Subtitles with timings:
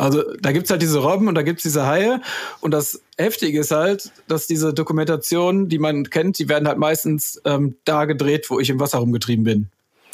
[0.00, 2.22] Also da gibt's halt diese Robben und da gibt's diese Haie.
[2.60, 7.38] Und das Heftige ist halt, dass diese Dokumentationen, die man kennt, die werden halt meistens
[7.44, 9.68] ähm, da gedreht, wo ich im Wasser rumgetrieben bin.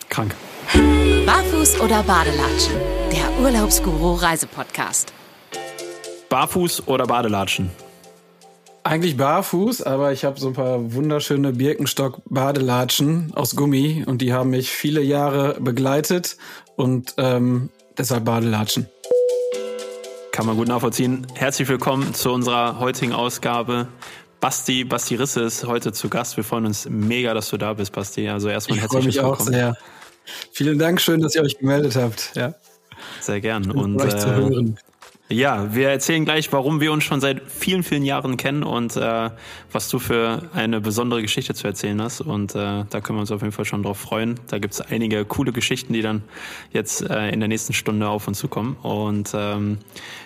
[0.09, 0.35] Krank.
[1.25, 2.75] Barfuß oder Badelatschen?
[3.13, 5.13] Der Urlaubsguru Reisepodcast.
[6.31, 7.71] Barfuß oder Badelatschen?
[8.83, 14.51] Eigentlich barfuß, aber ich habe so ein paar wunderschöne Birkenstock-Badelatschen aus Gummi und die haben
[14.51, 16.39] mich viele Jahre begleitet
[16.75, 18.89] und ähm, deshalb Badelatschen.
[20.37, 21.27] Kann man gut nachvollziehen.
[21.33, 23.89] Herzlich willkommen zu unserer heutigen Ausgabe.
[24.39, 26.37] Basti, Basti Risse ist heute zu Gast.
[26.37, 28.29] Wir freuen uns mega, dass du da bist, Basti.
[28.29, 29.35] Also erstmal ich herzlich mich willkommen.
[29.35, 29.79] Auch sehr.
[30.53, 32.33] Vielen Dank, schön, dass ihr euch gemeldet habt.
[32.37, 32.55] Ja.
[33.19, 33.71] Sehr gern.
[33.71, 34.79] Und, und euch äh, zu hören.
[35.29, 39.31] Ja, wir erzählen gleich, warum wir uns schon seit vielen, vielen Jahren kennen und äh,
[39.73, 42.21] was du für eine besondere Geschichte zu erzählen hast.
[42.21, 44.39] Und äh, da können wir uns auf jeden Fall schon drauf freuen.
[44.47, 46.23] Da gibt's einige coole Geschichten, die dann
[46.71, 48.77] jetzt äh, in der nächsten Stunde auf uns zukommen.
[48.83, 49.79] Und ähm,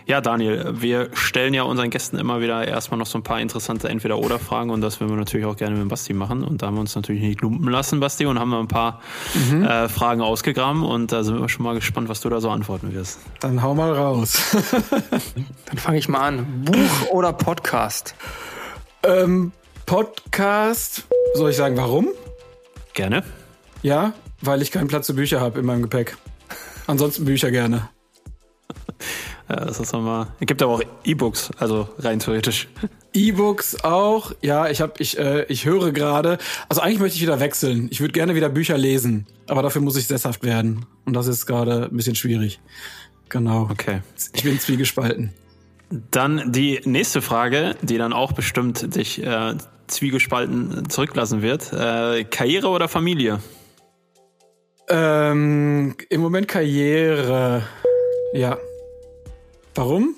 [0.07, 3.89] ja, Daniel, wir stellen ja unseren Gästen immer wieder erstmal noch so ein paar interessante
[3.89, 6.45] Entweder-Oder-Fragen und das würden wir natürlich auch gerne mit Basti machen.
[6.45, 9.01] Und da haben wir uns natürlich nicht lumpen lassen, Basti, und haben wir ein paar
[9.51, 9.65] mhm.
[9.65, 12.95] äh, Fragen ausgegraben und da sind wir schon mal gespannt, was du da so antworten
[12.95, 13.21] wirst.
[13.41, 14.57] Dann hau mal raus.
[15.67, 16.65] Dann fange ich mal an.
[16.65, 18.15] Buch oder Podcast?
[19.03, 19.53] Ähm,
[19.87, 21.07] Podcast.
[21.35, 22.09] Soll ich sagen, warum?
[22.95, 23.23] Gerne.
[23.83, 26.17] Ja, weil ich keinen Platz für Bücher habe in meinem Gepäck.
[26.87, 27.89] Ansonsten Bücher gerne.
[29.51, 30.29] Ja, das ist nochmal.
[30.39, 32.69] Es gibt aber auch E-Books, also rein theoretisch.
[33.13, 36.39] E-Books auch, ja, ich habe, ich, äh, ich höre gerade.
[36.69, 37.89] Also eigentlich möchte ich wieder wechseln.
[37.91, 40.87] Ich würde gerne wieder Bücher lesen, aber dafür muss ich sesshaft werden.
[41.05, 42.61] Und das ist gerade ein bisschen schwierig.
[43.29, 43.67] Genau.
[43.69, 44.03] Okay.
[44.35, 45.33] Ich bin zwiegespalten.
[46.13, 49.55] Dann die nächste Frage, die dann auch bestimmt dich äh,
[49.89, 51.73] zwiegespalten zurücklassen wird.
[51.73, 53.41] Äh, Karriere oder Familie?
[54.89, 57.65] Ähm, Im Moment Karriere.
[58.33, 58.57] Ja.
[59.75, 60.15] Warum?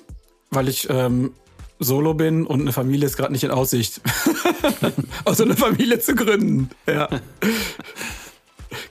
[0.49, 1.33] Weil ich ähm,
[1.79, 4.01] solo bin und eine Familie ist gerade nicht in Aussicht.
[5.25, 6.69] also eine Familie zu gründen.
[6.87, 7.09] Ja.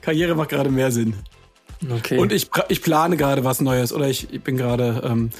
[0.01, 1.15] Karriere macht gerade mehr Sinn.
[1.89, 2.17] Okay.
[2.17, 5.31] Und ich, ich plane gerade was Neues oder ich, ich bin gerade ähm,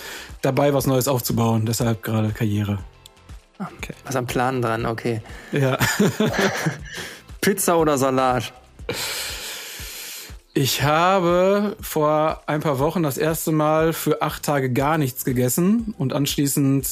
[0.41, 1.65] dabei, was Neues aufzubauen.
[1.65, 2.79] Deshalb gerade Karriere.
[3.59, 3.93] Okay.
[4.05, 5.21] Was am Plan dran, okay.
[5.51, 5.77] Ja.
[7.41, 8.53] Pizza oder Salat?
[10.55, 15.95] Ich habe vor ein paar Wochen das erste Mal für acht Tage gar nichts gegessen
[15.97, 16.87] und anschließend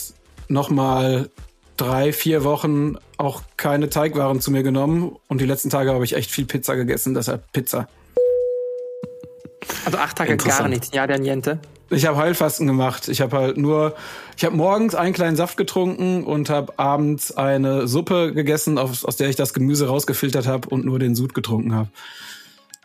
[0.48, 1.30] nochmal
[1.78, 5.16] drei, vier Wochen auch keine Teigwaren zu mir genommen.
[5.28, 7.88] Und die letzten Tage habe ich echt viel Pizza gegessen, deshalb Pizza.
[9.86, 11.60] Also acht Tage gar nichts, ja, der Niente.
[11.92, 13.10] Ich habe Heilfasten gemacht.
[13.10, 13.94] Ich habe halt nur,
[14.38, 19.18] ich habe morgens einen kleinen Saft getrunken und habe abends eine Suppe gegessen, aus, aus
[19.18, 21.90] der ich das Gemüse rausgefiltert habe und nur den Sud getrunken habe.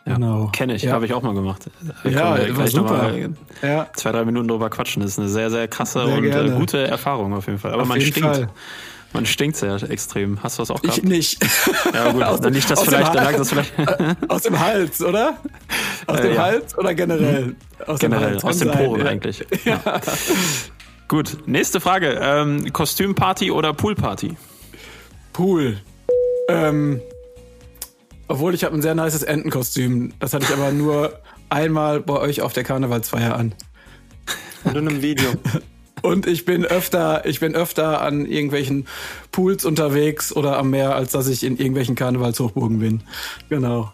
[0.07, 0.49] Ja, genau.
[0.53, 0.93] Kenne ich, ja.
[0.93, 1.69] habe ich auch mal gemacht.
[2.03, 3.11] Da ja, war super.
[3.61, 3.87] Ja.
[3.93, 5.01] Zwei, drei Minuten drüber quatschen.
[5.01, 7.73] Das ist eine sehr, sehr krasse sehr und äh, gute Erfahrung auf jeden Fall.
[7.73, 8.19] Aber auf man stinkt.
[8.19, 8.49] Fall.
[9.13, 10.41] Man stinkt sehr extrem.
[10.43, 10.99] Hast du das auch gehabt?
[10.99, 11.43] Ich nicht.
[11.93, 13.73] Ja gut, aus dann nicht das vielleicht, dann lag das vielleicht.
[14.29, 15.37] aus dem Hals, oder?
[16.05, 16.41] Aus äh, dem ja.
[16.41, 17.55] Hals oder generell?
[17.85, 19.07] Aus generell, dem Hals, aus den Poren ja.
[19.07, 19.45] eigentlich.
[19.63, 19.81] Ja.
[21.07, 22.19] gut, nächste Frage.
[22.21, 24.35] Ähm, Kostümparty oder Poolparty?
[25.33, 25.77] Pool.
[26.49, 27.01] Ähm,
[28.27, 30.13] obwohl ich habe ein sehr nices Entenkostüm.
[30.19, 33.53] Das hatte ich aber nur einmal bei euch auf der Karnevalsfeier an.
[34.63, 35.29] Und in einem Video.
[36.03, 38.87] Und ich bin öfter, ich bin öfter an irgendwelchen
[39.31, 43.01] Pools unterwegs oder am Meer, als dass ich in irgendwelchen Karnevalshochburgen bin.
[43.49, 43.91] Genau.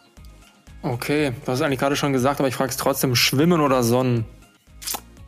[0.81, 4.25] Okay, du hast eigentlich gerade schon gesagt, aber ich frage es trotzdem, schwimmen oder sonnen?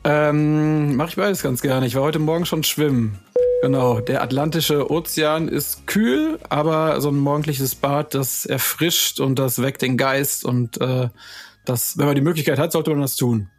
[0.03, 1.87] Ähm, mache ich beides ganz gerne.
[1.87, 3.19] Ich war heute Morgen schon schwimmen.
[3.61, 9.61] Genau, der Atlantische Ozean ist kühl, aber so ein morgendliches Bad, das erfrischt und das
[9.61, 11.09] weckt den Geist und äh,
[11.65, 13.49] das, wenn man die Möglichkeit hat, sollte man das tun.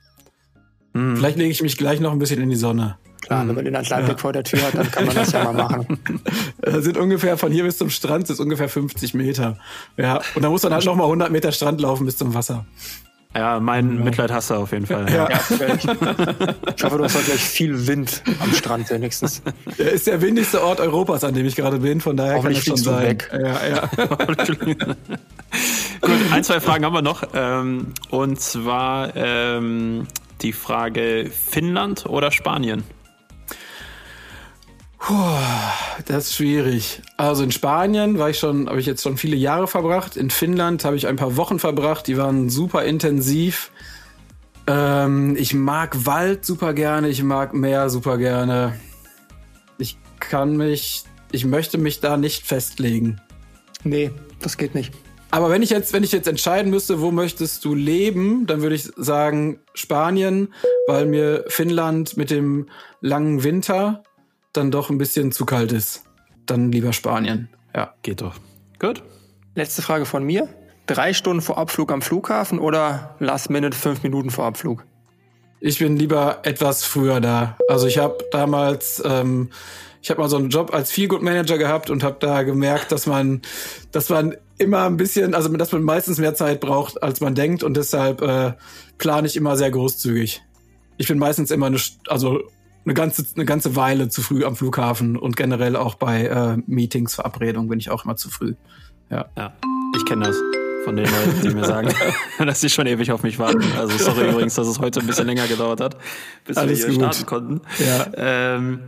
[0.95, 1.17] Hm.
[1.17, 2.99] Vielleicht lege ich mich gleich noch ein bisschen in die Sonne.
[3.23, 4.19] Klar, wenn man den Atlantik ja.
[4.19, 5.99] vor der Tür hat, dann kann man das ja mal machen.
[6.61, 9.59] Das sind ungefähr von hier bis zum Strand ist ungefähr 50 Meter.
[9.97, 12.67] Ja, und da muss man halt noch mal 100 Meter Strand laufen bis zum Wasser.
[13.37, 14.05] Ja, mein ja.
[14.05, 15.07] Mitleid hast du auf jeden Fall.
[15.13, 15.29] Ja.
[15.29, 15.39] ja.
[16.77, 19.43] ich hoffe, du hast heute gleich viel Wind am Strand wenigstens.
[19.79, 22.65] Der ist der windigste Ort Europas, an dem ich gerade bin, von daher kann es
[22.65, 23.03] schon sein.
[23.03, 23.29] Weg.
[23.33, 23.91] Ja, ja.
[26.01, 27.25] Gut, ein, zwei Fragen haben wir noch.
[27.35, 30.07] Ähm, und zwar ähm,
[30.43, 32.85] die Frage Finnland oder Spanien?
[36.07, 37.03] Das ist schwierig.
[37.17, 40.17] Also in Spanien war ich schon, habe ich jetzt schon viele Jahre verbracht.
[40.17, 42.07] In Finnland habe ich ein paar Wochen verbracht.
[42.07, 43.71] Die waren super intensiv.
[44.67, 47.09] Ähm, ich mag Wald super gerne.
[47.09, 48.75] Ich mag Meer super gerne.
[49.79, 53.21] Ich kann mich, ich möchte mich da nicht festlegen.
[53.85, 54.11] Nee,
[54.41, 54.93] das geht nicht.
[55.31, 58.75] Aber wenn ich jetzt, wenn ich jetzt entscheiden müsste, wo möchtest du leben, dann würde
[58.75, 60.55] ich sagen Spanien,
[60.87, 62.69] weil mir Finnland mit dem
[63.01, 64.03] langen Winter
[64.57, 66.05] dann doch ein bisschen zu kalt ist.
[66.47, 67.49] Dann lieber Spanien.
[67.75, 67.95] Ja.
[68.03, 68.35] Geht doch.
[68.79, 69.03] Gut.
[69.55, 70.49] Letzte Frage von mir.
[70.87, 74.85] Drei Stunden vor Abflug am Flughafen oder Last Minute fünf Minuten vor Abflug?
[75.61, 77.57] Ich bin lieber etwas früher da.
[77.69, 79.51] Also ich habe damals, ähm,
[80.01, 83.07] ich habe mal so einen Job als Feelgood Manager gehabt und habe da gemerkt, dass
[83.07, 83.43] man,
[83.91, 87.63] dass man immer ein bisschen, also dass man meistens mehr Zeit braucht, als man denkt
[87.63, 88.53] und deshalb äh,
[88.99, 90.43] plane ich immer sehr großzügig.
[90.99, 92.43] Ich bin meistens immer eine, also
[92.87, 97.17] eine ganze, eine ganze Weile zu früh am Flughafen und generell auch bei äh, Meetings,
[97.17, 98.55] Verabredungen bin ich auch immer zu früh.
[99.11, 99.27] Ja.
[99.37, 99.53] ja
[99.97, 100.37] ich kenne das
[100.85, 101.93] von den Leuten, die mir sagen,
[102.39, 103.65] dass sie schon ewig auf mich warten.
[103.77, 105.97] Also sorry übrigens, dass es heute ein bisschen länger gedauert hat,
[106.45, 107.15] bis Alles wir hier gut.
[107.15, 107.61] starten konnten.
[107.85, 108.07] Ja.
[108.17, 108.81] Ähm,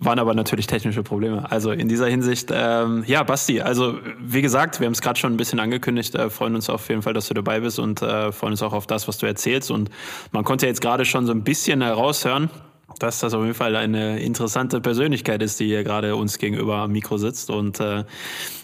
[0.00, 1.48] waren aber natürlich technische Probleme.
[1.48, 5.32] Also in dieser Hinsicht, ähm, ja, Basti, also wie gesagt, wir haben es gerade schon
[5.32, 8.32] ein bisschen angekündigt, äh, freuen uns auf jeden Fall, dass du dabei bist und äh,
[8.32, 9.70] freuen uns auch auf das, was du erzählst.
[9.70, 9.90] Und
[10.32, 12.50] man konnte jetzt gerade schon so ein bisschen heraushören,
[12.98, 16.92] dass das auf jeden Fall eine interessante Persönlichkeit ist, die hier gerade uns gegenüber am
[16.92, 17.50] Mikro sitzt.
[17.50, 18.04] Und äh,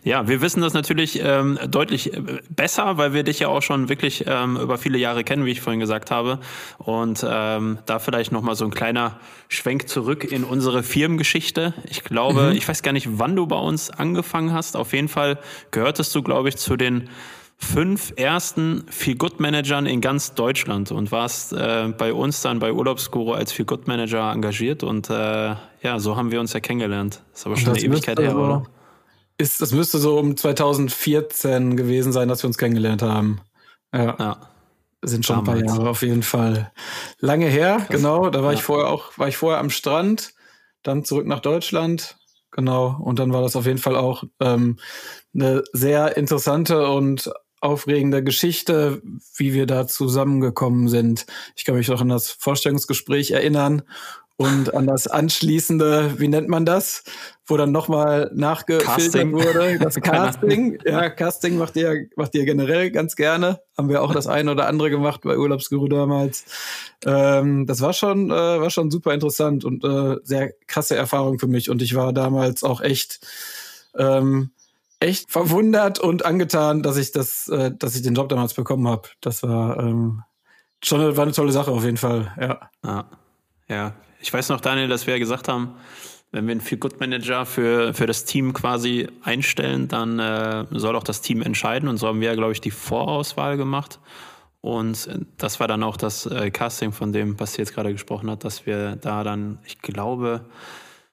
[0.05, 3.89] ja, wir wissen das natürlich ähm, deutlich äh, besser, weil wir dich ja auch schon
[3.89, 6.41] wirklich ähm, über viele Jahre kennen, wie ich vorhin gesagt habe.
[6.79, 11.75] Und ähm, da vielleicht nochmal so ein kleiner Schwenk zurück in unsere Firmengeschichte.
[11.89, 12.57] Ich glaube, mhm.
[12.57, 14.77] ich weiß gar nicht, wann du bei uns angefangen hast.
[14.77, 15.39] Auf jeden Fall
[15.71, 17.09] gehörtest du, glaube ich, zu den
[17.59, 23.53] fünf ersten Feel-Good-Managern in ganz Deutschland und warst äh, bei uns dann bei Urlaubsguru als
[23.53, 27.23] Feel-Good-Manager engagiert und äh, ja, so haben wir uns ja kennengelernt.
[27.33, 28.65] Das ist aber schon eine Ewigkeit her, oder?
[29.39, 33.41] Ist, das müsste so um 2014 gewesen sein, dass wir uns kennengelernt haben.
[33.93, 34.17] Ja.
[34.19, 34.37] ja.
[35.03, 35.61] Sind schon Damals.
[35.61, 36.73] ein paar Jahre auf jeden Fall.
[37.21, 37.89] Lange her, Krass.
[37.89, 38.31] genau.
[38.31, 38.59] Da war ja.
[38.59, 40.33] ich vorher auch, war ich vorher am Strand,
[40.83, 42.17] dann zurück nach Deutschland.
[42.51, 42.97] Genau.
[43.01, 44.79] Und dann war das auf jeden Fall auch ähm,
[45.35, 49.03] eine sehr interessante und aufregende Geschichte,
[49.37, 51.27] wie wir da zusammengekommen sind.
[51.57, 53.83] Ich kann mich noch an das Vorstellungsgespräch erinnern
[54.39, 57.03] und an das anschließende, wie nennt man das,
[57.45, 59.81] wo dann nochmal nachgefiltert wurde.
[59.81, 60.79] Das Casting.
[60.85, 63.61] ja, Casting macht ihr, macht ihr generell ganz gerne.
[63.77, 66.45] Haben wir auch das eine oder andere gemacht bei Urlaubsguru damals.
[67.05, 71.49] Ähm, das war schon, äh, war schon super interessant und äh, sehr krasse Erfahrung für
[71.49, 71.69] mich.
[71.69, 73.27] Und ich war damals auch echt
[73.97, 74.51] ähm,
[75.01, 79.09] echt verwundert und angetan, dass ich das, äh, dass ich den Job damals bekommen habe.
[79.21, 80.23] Das war ähm,
[80.83, 82.33] schon eine, war eine tolle Sache auf jeden Fall.
[82.41, 82.71] Ja.
[82.85, 83.11] ja.
[83.69, 83.95] Ja.
[84.21, 85.77] Ich weiß noch, Daniel, dass wir gesagt haben,
[86.33, 90.97] wenn wir einen Feel Good Manager für, für das Team quasi einstellen, dann äh, soll
[90.97, 91.89] auch das Team entscheiden.
[91.89, 94.01] Und so haben wir, glaube ich, die Vorauswahl gemacht.
[94.61, 98.45] Und das war dann auch das äh, Casting, von dem Basti jetzt gerade gesprochen hat,
[98.45, 100.45] dass wir da dann, ich glaube,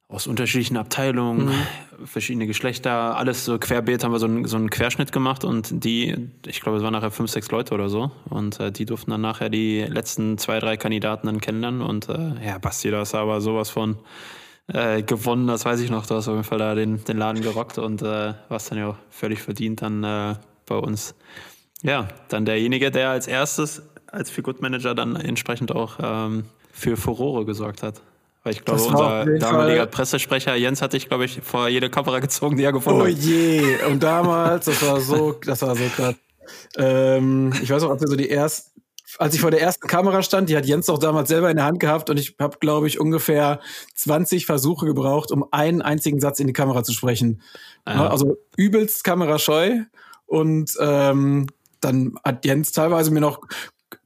[0.08, 2.06] aus unterschiedlichen Abteilungen, mhm.
[2.06, 6.30] verschiedene Geschlechter, alles so querbeet haben wir so, einen, so einen Querschnitt gemacht und die,
[6.46, 9.22] ich glaube, es waren nachher fünf, sechs Leute oder so und äh, die durften dann
[9.22, 13.42] nachher die letzten zwei, drei Kandidaten dann kennenlernen und äh, ja, Basti, da ist aber
[13.42, 13.98] sowas von
[14.68, 17.42] äh, gewonnen, das weiß ich noch, du hast auf jeden Fall da den, den Laden
[17.42, 20.36] gerockt und äh, was dann ja auch völlig verdient dann äh,
[20.68, 21.16] bei uns.
[21.82, 26.96] Ja, dann derjenige, der als erstes als Feel Good Manager dann entsprechend auch ähm, für
[26.96, 28.02] Furore gesorgt hat.
[28.46, 29.88] Weil ich glaube, unser damaliger Fall.
[29.88, 33.08] Pressesprecher Jens hatte ich, glaube ich, vor jede Kamera gezogen, die er gefunden hat.
[33.08, 36.14] Oh je, und damals, das war so, das war so krass.
[36.78, 38.84] Ähm, ich weiß auch, als wir so die ersten,
[39.18, 41.66] als ich vor der ersten Kamera stand, die hat Jens auch damals selber in der
[41.66, 43.62] Hand gehabt und ich habe, glaube ich, ungefähr
[43.96, 47.42] 20 Versuche gebraucht, um einen einzigen Satz in die Kamera zu sprechen.
[47.88, 48.10] Ja.
[48.10, 49.80] Also übelst kamerascheu
[50.28, 51.48] und ähm,
[51.82, 53.42] dann hat Jens teilweise mir noch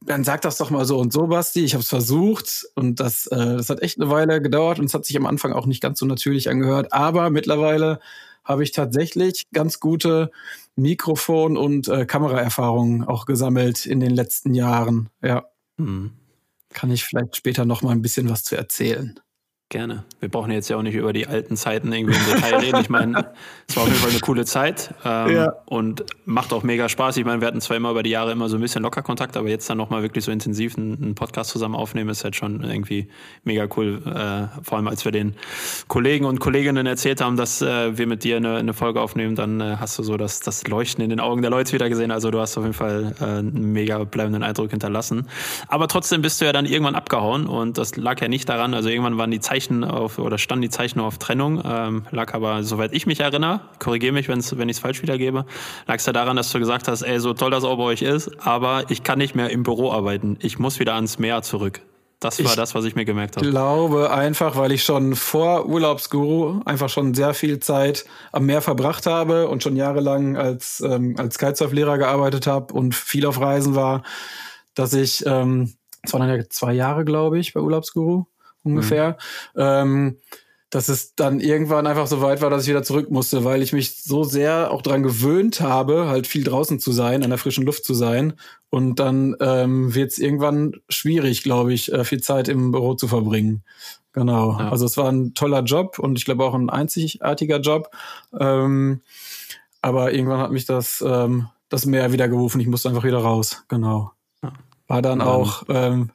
[0.02, 1.64] dann sag das doch mal so und so, Basti.
[1.64, 4.94] Ich habe es versucht und das, äh, das hat echt eine Weile gedauert und es
[4.94, 6.94] hat sich am Anfang auch nicht ganz so natürlich angehört.
[6.94, 8.00] Aber mittlerweile
[8.44, 10.32] habe ich tatsächlich ganz gute
[10.76, 15.10] Mikrofon- und äh, Kameraerfahrungen auch gesammelt in den letzten Jahren.
[15.22, 15.46] Ja.
[15.78, 16.14] Mhm.
[16.74, 19.20] Kann ich vielleicht später noch mal ein bisschen was zu erzählen.
[19.72, 20.04] Gerne.
[20.20, 22.80] Wir brauchen jetzt ja auch nicht über die alten Zeiten irgendwie im Detail reden.
[22.82, 23.28] Ich meine,
[23.68, 25.54] es war auf jeden Fall eine coole Zeit ähm, ja.
[25.68, 27.18] und macht auch mega Spaß.
[27.18, 29.38] Ich meine, wir hatten zwar immer über die Jahre immer so ein bisschen locker Kontakt,
[29.38, 33.10] aber jetzt dann nochmal wirklich so intensiv einen, Podcast zusammen aufnehmen, ist halt schon irgendwie
[33.44, 34.02] mega cool.
[34.08, 35.36] Äh, vor allem, als wir den
[35.88, 39.62] Kollegen und Kolleginnen erzählt haben, dass äh, wir mit dir eine, eine Folge aufnehmen, dann
[39.62, 42.10] äh, hast du so das, das Leuchten in den Augen der Leute wieder gesehen.
[42.10, 45.28] Also du hast auf jeden Fall äh, einen mega bleibenden Eindruck hinterlassen.
[45.68, 48.74] Aber trotzdem bist du ja dann irgendwann abgehauen und das lag ja nicht daran.
[48.74, 52.34] Also irgendwann waren die Zeiten Zeichen auf, oder standen die Zeichen auf Trennung, ähm, lag
[52.34, 55.46] aber, soweit ich mich erinnere, korrigiere mich, wenn's, wenn ich es falsch wiedergebe,
[55.86, 58.02] lag es ja daran, dass du gesagt hast, ey, so toll das auch bei euch
[58.02, 60.38] ist, aber ich kann nicht mehr im Büro arbeiten.
[60.42, 61.82] Ich muss wieder ans Meer zurück.
[62.22, 63.46] Das war ich das, was ich mir gemerkt habe.
[63.46, 68.62] Ich glaube einfach, weil ich schon vor Urlaubsguru einfach schon sehr viel Zeit am Meer
[68.62, 73.76] verbracht habe und schon jahrelang als, ähm, als Kitesurf-Lehrer gearbeitet habe und viel auf Reisen
[73.76, 74.04] war,
[74.74, 75.74] dass ich, ähm,
[76.04, 78.26] das waren ja zwei Jahre, glaube ich, bei Urlaubsguru
[78.64, 79.18] ungefähr,
[79.56, 79.62] mhm.
[79.62, 80.18] ähm,
[80.70, 83.74] dass es dann irgendwann einfach so weit war, dass ich wieder zurück musste, weil ich
[83.74, 87.66] mich so sehr auch dran gewöhnt habe, halt viel draußen zu sein, an der frischen
[87.66, 88.34] Luft zu sein.
[88.70, 93.08] Und dann ähm, wird es irgendwann schwierig, glaube ich, äh, viel Zeit im Büro zu
[93.08, 93.64] verbringen.
[94.14, 94.60] Genau.
[94.60, 94.70] Ja.
[94.70, 97.90] Also es war ein toller Job und ich glaube auch ein einzigartiger Job.
[98.40, 99.02] Ähm,
[99.82, 102.60] aber irgendwann hat mich das, ähm, das Meer wieder gerufen.
[102.62, 103.64] Ich musste einfach wieder raus.
[103.70, 104.12] Genau.
[104.88, 106.10] War dann auch ähm,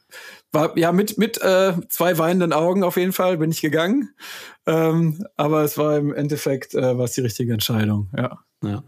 [0.54, 4.11] war ja mit mit äh, zwei weinenden Augen auf jeden Fall bin ich gegangen,
[4.66, 8.08] ähm, aber es war im Endeffekt äh, was die richtige Entscheidung.
[8.16, 8.38] Ja.
[8.62, 8.82] Ja.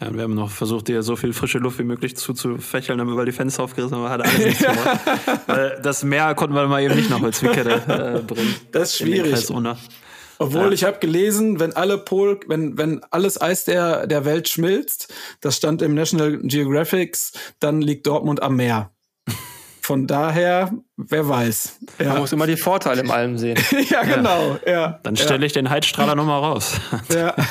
[0.00, 3.26] Ja, wir haben noch versucht, dir so viel frische Luft wie möglich zuzufächeln, damit wir
[3.26, 5.00] die Fenster aufgerissen haben, aber hat alles nichts gemacht.
[5.46, 7.74] Weil das Meer konnten wir mal eben nicht nach Holzwickede
[8.16, 8.54] äh, bringen.
[8.72, 9.46] Das ist schwierig.
[10.38, 10.70] Obwohl ja.
[10.70, 15.12] ich habe gelesen, wenn alle Pol, wenn wenn alles Eis der der Welt schmilzt,
[15.42, 18.90] das stand im National Geographics, dann liegt Dortmund am Meer.
[19.82, 20.72] Von daher,
[21.08, 21.78] wer weiß.
[21.98, 22.08] Ja.
[22.10, 23.58] Man muss immer die Vorteile im Allem sehen.
[23.90, 24.58] ja, genau.
[24.66, 25.00] Ja.
[25.02, 26.80] Dann stelle ich den Heizstrahler nochmal raus.
[27.08, 27.34] ja.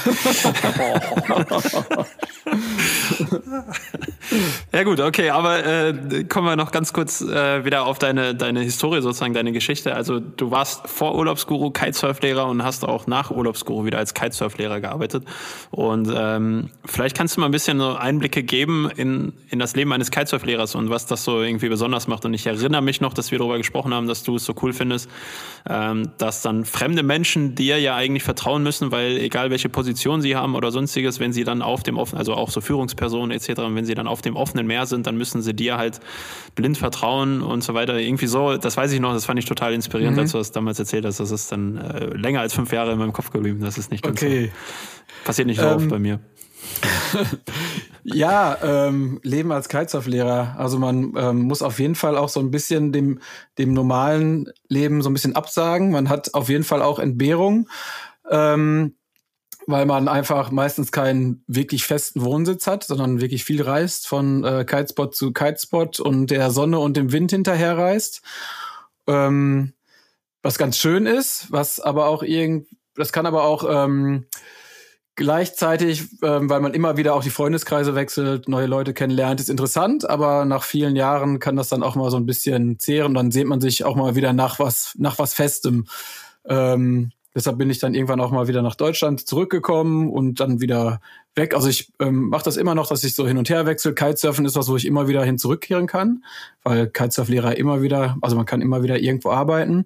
[4.72, 8.62] ja gut, okay, aber äh, kommen wir noch ganz kurz äh, wieder auf deine, deine
[8.62, 9.96] Historie, sozusagen deine Geschichte.
[9.96, 15.26] Also du warst vor Urlaubsguru Kitesurflehrer und hast auch nach Urlaubsguru wieder als Kitesurflehrer gearbeitet.
[15.72, 19.92] Und ähm, vielleicht kannst du mal ein bisschen so Einblicke geben in, in das Leben
[19.92, 22.26] eines Kitesurflehrers und was das so irgendwie besonders macht.
[22.26, 24.74] Und ich erinnere mich noch, dass wir darüber gesprochen haben, dass du es so cool
[24.74, 25.10] findest,
[25.68, 30.36] ähm, dass dann fremde Menschen dir ja eigentlich vertrauen müssen, weil egal welche Position sie
[30.36, 33.86] haben oder sonstiges, wenn sie dann auf dem offenen, also auch so Führungspersonen etc., wenn
[33.86, 36.00] sie dann auf dem offenen Meer sind, dann müssen sie dir halt
[36.56, 37.98] blind vertrauen und so weiter.
[38.00, 40.22] Irgendwie so, das weiß ich noch, das fand ich total inspirierend, mhm.
[40.24, 41.20] als du das damals erzählt hast.
[41.20, 43.60] Das ist dann äh, länger als fünf Jahre in meinem Kopf geblieben.
[43.62, 44.48] Das ist nicht ganz okay.
[44.48, 45.26] so.
[45.26, 46.20] Passiert nicht so ähm, oft bei mir.
[48.04, 50.56] ja, ähm, Leben als Kitesurf-Lehrer.
[50.58, 53.20] Also man ähm, muss auf jeden Fall auch so ein bisschen dem,
[53.58, 55.92] dem normalen Leben so ein bisschen absagen.
[55.92, 57.70] Man hat auf jeden Fall auch Entbehrung,
[58.30, 58.96] ähm,
[59.68, 64.66] weil man einfach meistens keinen wirklich festen Wohnsitz hat, sondern wirklich viel reist, von äh,
[64.66, 68.22] Kitespot zu Kitespot und der Sonne und dem Wind hinterher reist.
[69.08, 69.74] Ähm,
[70.42, 74.26] was ganz schön ist, was aber auch irgend, das kann aber auch ähm,
[75.20, 80.10] Gleichzeitig, ähm, weil man immer wieder auch die Freundeskreise wechselt, neue Leute kennenlernt, ist interessant,
[80.10, 83.16] aber nach vielen Jahren kann das dann auch mal so ein bisschen zehren.
[83.16, 85.88] Dann sehnt man sich auch mal wieder nach was, nach was Festem.
[86.46, 91.00] Ähm, deshalb bin ich dann irgendwann auch mal wieder nach Deutschland zurückgekommen und dann wieder
[91.36, 91.54] weg.
[91.56, 93.94] Also ich ähm, mache das immer noch, dass ich so hin und her wechsle.
[93.94, 96.24] Kitesurfen ist was, wo ich immer wieder hin zurückkehren kann,
[96.64, 99.86] weil Kitesurf-Lehrer immer wieder, also man kann immer wieder irgendwo arbeiten.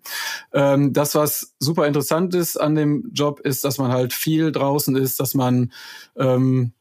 [0.54, 4.96] Ähm, das, was super interessant ist an dem Job, ist, dass man halt viel draußen
[4.96, 5.72] ist, dass man
[6.18, 6.74] ähm,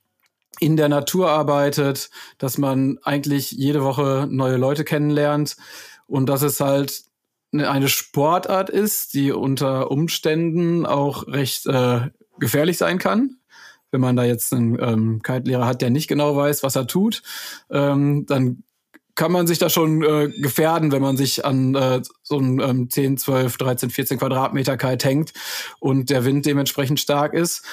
[0.61, 5.57] in der Natur arbeitet, dass man eigentlich jede Woche neue Leute kennenlernt
[6.07, 7.05] und dass es halt
[7.53, 13.37] eine Sportart ist, die unter Umständen auch recht äh, gefährlich sein kann.
[13.91, 17.23] Wenn man da jetzt einen ähm, Kite-Lehrer hat, der nicht genau weiß, was er tut,
[17.71, 18.65] ähm, dann
[19.15, 22.89] kann man sich da schon äh, gefährden, wenn man sich an äh, so ein ähm,
[22.89, 25.33] 10, 12, 13, 14 Quadratmeter Kite hängt
[25.81, 27.65] und der Wind dementsprechend stark ist.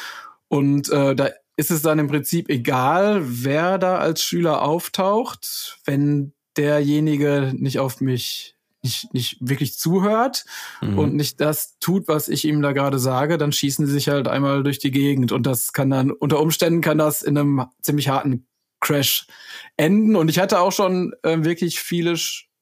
[0.50, 6.33] Und äh, da ist es dann im Prinzip egal, wer da als Schüler auftaucht, wenn
[6.57, 10.45] derjenige nicht auf mich nicht, nicht wirklich zuhört
[10.81, 10.98] mhm.
[10.98, 14.27] und nicht das tut, was ich ihm da gerade sage, dann schießen sie sich halt
[14.27, 18.09] einmal durch die Gegend und das kann dann unter Umständen kann das in einem ziemlich
[18.09, 18.48] harten
[18.79, 19.27] Crash
[19.77, 20.15] enden.
[20.15, 22.15] Und ich hatte auch schon äh, wirklich viele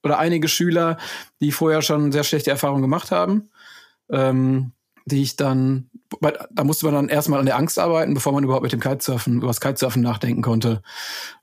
[0.03, 0.97] oder einige Schüler,
[1.41, 3.49] die vorher schon sehr schlechte Erfahrungen gemacht haben.
[4.09, 4.71] Ähm,
[5.07, 5.89] die ich dann,
[6.51, 9.37] da musste man dann erstmal an der Angst arbeiten, bevor man überhaupt mit dem Kitesurfen,
[9.37, 10.81] über das Kitesurfen nachdenken konnte.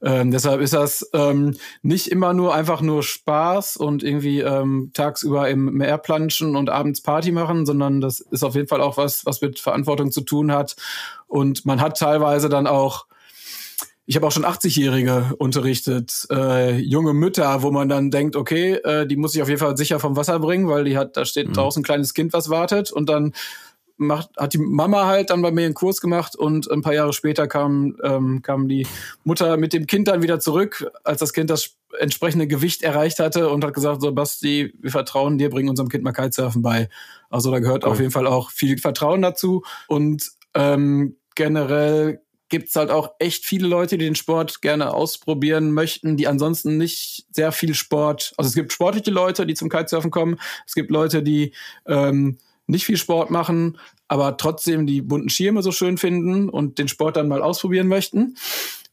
[0.02, 5.49] Ähm, deshalb ist das ähm, nicht immer nur einfach nur Spaß und irgendwie ähm, tagsüber
[5.49, 9.25] im Meer planschen und abends Party machen, sondern das ist auf jeden Fall auch was,
[9.25, 10.76] was mit Verantwortung zu tun hat.
[11.26, 13.06] Und man hat teilweise dann auch
[14.06, 19.06] ich habe auch schon 80-Jährige unterrichtet, äh, junge Mütter, wo man dann denkt, okay, äh,
[19.06, 21.49] die muss ich auf jeden Fall sicher vom Wasser bringen, weil die hat, da steht
[21.49, 21.52] mhm.
[21.54, 23.32] draußen ein kleines Kind, was wartet und dann
[23.96, 27.12] macht, hat die Mama halt dann bei mir einen Kurs gemacht und ein paar Jahre
[27.12, 28.87] später kam, ähm, kam die
[29.23, 33.49] Mutter mit dem Kind dann wieder zurück, als das Kind das entsprechende Gewicht erreicht hatte
[33.49, 36.88] und hat gesagt, so Basti, wir vertrauen dir, bringen unserem Kind mal Kitesurfen bei.
[37.30, 37.92] Also da gehört okay.
[37.92, 42.24] auf jeden Fall auch viel Vertrauen dazu und ähm, generell
[42.54, 47.26] gibt's halt auch echt viele Leute, die den Sport gerne ausprobieren möchten, die ansonsten nicht
[47.32, 48.32] sehr viel Sport.
[48.37, 50.38] Also es gibt sportliche Leute, die zum Kitesurfen kommen.
[50.64, 51.52] Es gibt Leute, die
[51.84, 56.87] ähm, nicht viel Sport machen, aber trotzdem die bunten Schirme so schön finden und den
[56.87, 58.37] Sport dann mal ausprobieren möchten.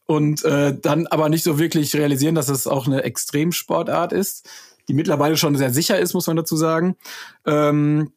[0.07, 4.49] Und äh, dann aber nicht so wirklich realisieren, dass es auch eine Extremsportart ist,
[4.87, 6.95] die mittlerweile schon sehr sicher ist, muss man dazu sagen.
[7.45, 8.11] Ähm,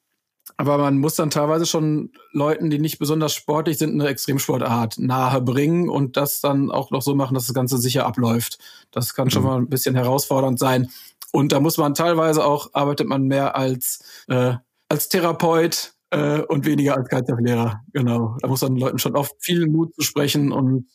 [0.57, 5.41] aber man muss dann teilweise schon Leuten, die nicht besonders sportlich sind, eine Extremsportart nahe
[5.41, 8.59] bringen und das dann auch noch so machen, dass das Ganze sicher abläuft.
[8.91, 9.49] Das kann schon mhm.
[9.49, 10.91] mal ein bisschen herausfordernd sein.
[11.33, 14.55] Und da muss man teilweise auch, arbeitet man mehr als, äh,
[14.89, 17.81] als Therapeut äh, und weniger als Kitesurf-Lehrer.
[17.93, 18.37] Genau.
[18.41, 20.87] Da muss man Leuten schon oft viel Mut zu sprechen und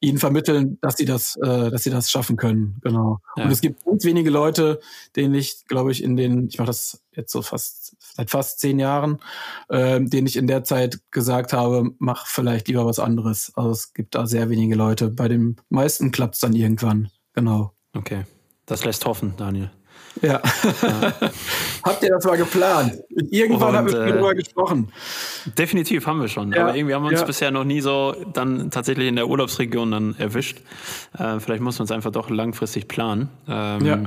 [0.00, 2.78] ihnen vermitteln, dass sie das, äh, dass sie das schaffen können.
[2.82, 3.18] Genau.
[3.36, 3.44] Ja.
[3.44, 4.80] Und es gibt ganz wenige Leute,
[5.16, 8.78] denen ich, glaube ich, in den, ich mache das jetzt so fast seit fast zehn
[8.78, 9.18] Jahren,
[9.68, 13.52] äh, denen ich in der Zeit gesagt habe, mach vielleicht lieber was anderes.
[13.54, 15.08] Also es gibt da sehr wenige Leute.
[15.08, 17.10] Bei den meisten klappt es dann irgendwann.
[17.34, 17.72] Genau.
[17.94, 18.24] Okay.
[18.66, 19.70] Das lässt hoffen, Daniel.
[20.20, 20.40] Ja.
[20.82, 21.12] ja.
[21.84, 22.98] Habt ihr das mal geplant?
[23.30, 24.92] Irgendwann haben wir äh, darüber gesprochen.
[25.58, 26.52] Definitiv haben wir schon.
[26.52, 26.62] Ja.
[26.62, 27.26] Aber irgendwie haben wir uns ja.
[27.26, 30.60] bisher noch nie so dann tatsächlich in der Urlaubsregion dann erwischt.
[31.18, 33.30] Äh, vielleicht muss man es einfach doch langfristig planen.
[33.48, 33.98] Ähm, ja.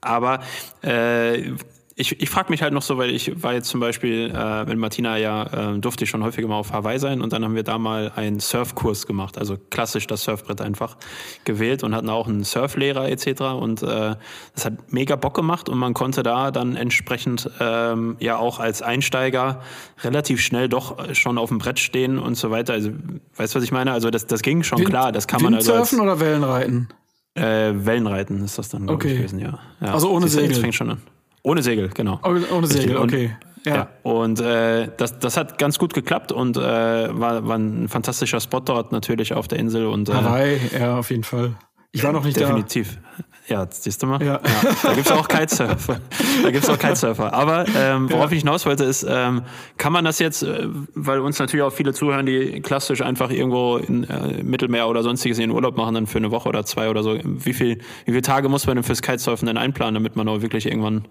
[0.00, 0.40] Aber
[0.82, 1.52] äh,
[2.00, 4.78] ich, ich frage mich halt noch so, weil ich war jetzt zum Beispiel äh, mit
[4.78, 7.62] Martina ja, äh, durfte ich schon häufiger mal auf Hawaii sein und dann haben wir
[7.62, 10.96] da mal einen Surfkurs gemacht, also klassisch das Surfbrett einfach
[11.44, 13.42] gewählt und hatten auch einen Surflehrer etc.
[13.60, 14.16] Und äh,
[14.54, 18.80] das hat mega Bock gemacht und man konnte da dann entsprechend ähm, ja auch als
[18.80, 19.60] Einsteiger
[20.02, 22.72] relativ schnell doch schon auf dem Brett stehen und so weiter.
[22.72, 22.90] Also
[23.36, 23.92] weißt du, was ich meine?
[23.92, 25.12] Also das, das ging schon Wind, klar.
[25.12, 26.88] Das kann man also als, oder Wellenreiten?
[27.34, 29.16] Äh, Wellenreiten ist das dann okay.
[29.16, 29.58] gewesen, ja.
[29.80, 29.92] ja.
[29.92, 30.48] Also ohne Segel.
[30.48, 31.02] Das fängt schon an.
[31.42, 32.20] Ohne Segel, genau.
[32.24, 33.36] Ohne, ohne Segel, okay.
[33.64, 33.74] Ja.
[33.74, 33.88] ja.
[34.02, 38.60] Und äh, das, das hat ganz gut geklappt und äh, war, war ein fantastischer Spot
[38.60, 39.86] dort natürlich auf der Insel.
[39.86, 41.56] Und, äh, Hawaii, ja, auf jeden Fall.
[41.92, 42.94] Ich war noch nicht definitiv.
[42.94, 43.00] da.
[43.00, 43.29] Definitiv.
[43.50, 44.22] Ja, siehst du mal.
[44.22, 44.34] Ja.
[44.34, 44.40] ja
[44.82, 46.00] da gibt's auch Kitesurfer.
[46.44, 47.34] da gibt's auch Kitesurfer.
[47.34, 48.36] Aber ähm, worauf ja.
[48.36, 49.42] ich hinaus wollte, ist, ähm,
[49.76, 53.78] kann man das jetzt, äh, weil uns natürlich auch viele zuhören, die klassisch einfach irgendwo
[53.78, 56.90] in äh, Mittelmeer oder sonstiges in den Urlaub machen, dann für eine Woche oder zwei
[56.90, 57.18] oder so.
[57.24, 60.42] Wie viel, wie viele Tage muss man denn fürs Kitesurfen denn einplanen, damit man auch
[60.42, 61.06] wirklich irgendwann,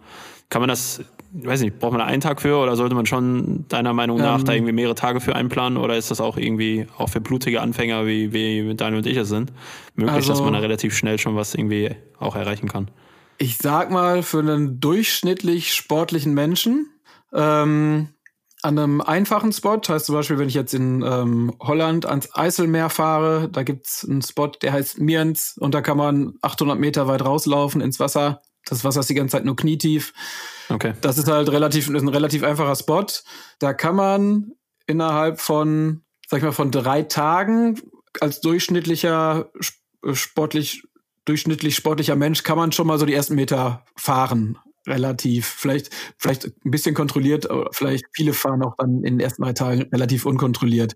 [0.50, 3.65] kann man das weiß nicht, braucht man da einen Tag für oder sollte man schon
[3.67, 6.88] deiner Meinung nach ähm, da irgendwie mehrere Tage für einplanen oder ist das auch irgendwie
[6.97, 9.51] auch für blutige Anfänger wie, wie Daniel und ich es sind,
[9.95, 12.89] möglich, also, dass man da relativ schnell schon was irgendwie auch erreichen kann?
[13.38, 16.89] Ich sag mal, für einen durchschnittlich sportlichen Menschen,
[17.34, 18.10] ähm,
[18.62, 22.89] an einem einfachen Spot, heißt zum Beispiel, wenn ich jetzt in ähm, Holland ans Eiselmeer
[22.89, 27.24] fahre, da gibt's einen Spot, der heißt Mirns und da kann man 800 Meter weit
[27.24, 28.41] rauslaufen ins Wasser.
[28.65, 30.13] Das Wasser ist die ganze Zeit nur knietief.
[30.67, 30.93] Okay.
[31.02, 33.06] Das ist halt relativ, ist ein relativ einfacher Spot.
[33.60, 34.52] Da kann man
[34.86, 37.80] innerhalb von, sag ich mal, von drei Tagen
[38.19, 39.50] als durchschnittlicher
[40.13, 40.84] sportlich,
[41.26, 44.58] durchschnittlich sportlicher Mensch kann man schon mal so die ersten Meter fahren.
[44.89, 49.54] Relativ, vielleicht, vielleicht ein bisschen kontrolliert, vielleicht viele fahren auch dann in den ersten drei
[49.54, 50.95] Tagen relativ unkontrolliert.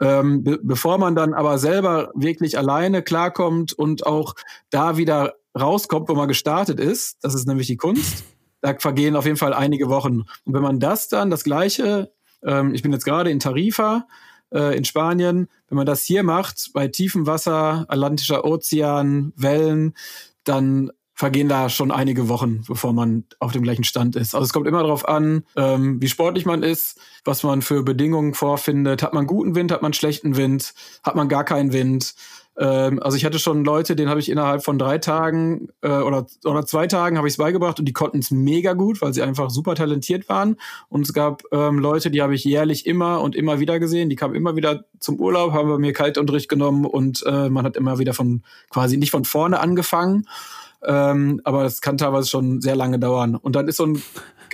[0.00, 4.34] Ähm, be bevor man dann aber selber wirklich alleine klarkommt und auch
[4.70, 8.24] da wieder rauskommt, wo man gestartet ist, das ist nämlich die Kunst,
[8.60, 10.22] da vergehen auf jeden Fall einige Wochen.
[10.44, 12.12] Und wenn man das dann, das Gleiche,
[12.44, 14.06] ähm, ich bin jetzt gerade in Tarifa,
[14.52, 19.94] äh, in Spanien, wenn man das hier macht, bei tiefem Wasser, Atlantischer Ozean, Wellen,
[20.44, 24.34] dann vergehen da schon einige Wochen, bevor man auf dem gleichen Stand ist.
[24.34, 28.34] Also es kommt immer darauf an, ähm, wie sportlich man ist, was man für Bedingungen
[28.34, 29.02] vorfindet.
[29.02, 30.74] Hat man guten Wind, hat man schlechten Wind,
[31.04, 32.14] hat man gar keinen Wind.
[32.56, 36.26] Ähm, also ich hatte schon Leute, denen habe ich innerhalb von drei Tagen äh, oder,
[36.44, 39.22] oder zwei Tagen habe ich es beigebracht und die konnten es mega gut, weil sie
[39.22, 40.56] einfach super talentiert waren.
[40.88, 44.08] Und es gab ähm, Leute, die habe ich jährlich immer und immer wieder gesehen.
[44.08, 47.76] Die kamen immer wieder zum Urlaub, haben bei mir Kaltunterricht genommen und äh, man hat
[47.76, 50.26] immer wieder von quasi nicht von vorne angefangen.
[50.86, 53.36] Ähm, aber es kann teilweise schon sehr lange dauern.
[53.36, 54.02] Und dann ist so ein,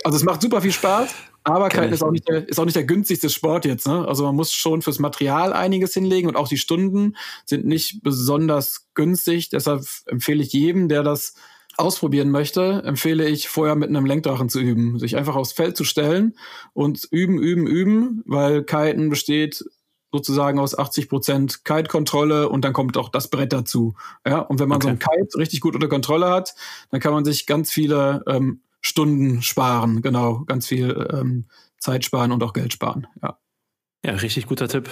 [0.03, 1.13] also es macht super viel Spaß.
[1.43, 3.87] Aber Kiten ist auch, nicht der, ist auch nicht der günstigste Sport jetzt.
[3.87, 4.07] Ne?
[4.07, 7.15] Also man muss schon fürs Material einiges hinlegen und auch die Stunden
[7.45, 9.49] sind nicht besonders günstig.
[9.49, 11.33] Deshalb empfehle ich jedem, der das
[11.77, 15.83] ausprobieren möchte, empfehle ich vorher mit einem Lenkdrachen zu üben, sich einfach aufs Feld zu
[15.83, 16.35] stellen
[16.73, 19.63] und üben, üben, üben, weil Kiten besteht
[20.11, 23.95] sozusagen aus 80 Prozent Kite-Kontrolle und dann kommt auch das Brett dazu.
[24.25, 24.87] Ja, und wenn man okay.
[24.87, 26.53] so ein Kite richtig gut unter Kontrolle hat,
[26.89, 31.45] dann kann man sich ganz viele ähm, Stunden sparen, genau, ganz viel ähm,
[31.77, 33.37] Zeit sparen und auch Geld sparen, ja.
[34.03, 34.89] Ja, richtig guter Tipp.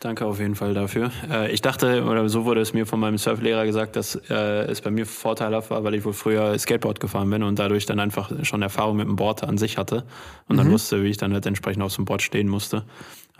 [0.00, 1.10] Danke auf jeden Fall dafür.
[1.28, 4.34] Äh, ich dachte, oder so wurde es mir von meinem Surflehrer gesagt, dass äh,
[4.70, 7.98] es bei mir vorteilhaft war, weil ich wohl früher Skateboard gefahren bin und dadurch dann
[7.98, 10.04] einfach schon Erfahrung mit dem Board an sich hatte
[10.48, 12.84] und dann wusste, wie ich dann halt entsprechend auf so einem Board stehen musste.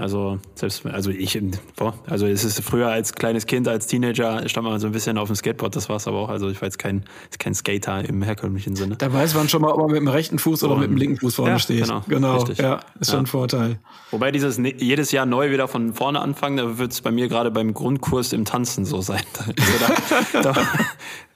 [0.00, 1.36] Also selbst, also ich,
[1.74, 5.18] boah, also es ist früher als kleines Kind, als Teenager stand man so ein bisschen
[5.18, 6.28] auf dem Skateboard, das war es aber auch.
[6.28, 7.02] Also ich war jetzt kein,
[7.40, 8.94] kein Skater im herkömmlichen Sinne.
[8.96, 10.96] Da weiß man schon mal, ob man mit dem rechten Fuß oder Und- mit dem
[10.98, 11.82] linken Fuß vorne Ja, steht.
[11.82, 12.58] genau, genau richtig.
[12.58, 13.22] ja, ist schon Ja.
[13.22, 13.80] ein Vorteil.
[14.12, 17.28] Wobei dieses ne- jedes Jahr neu wieder von vorne anfangen, da wird es bei mir
[17.28, 19.22] gerade beim Grundkurs im Tanzen so sein.
[19.38, 20.68] Also da, da,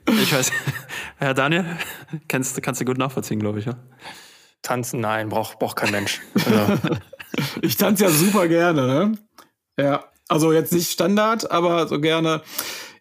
[0.07, 0.51] ich weiß,
[1.18, 1.64] Herr Daniel,
[2.29, 3.77] kennst, kannst du gut nachvollziehen, glaube ich, ja?
[4.62, 6.20] Tanzen, nein, braucht braucht kein Mensch.
[6.44, 6.79] Also,
[7.62, 9.18] Ich tanze ja super gerne, ne?
[9.79, 12.42] Ja, also jetzt nicht Standard, aber so gerne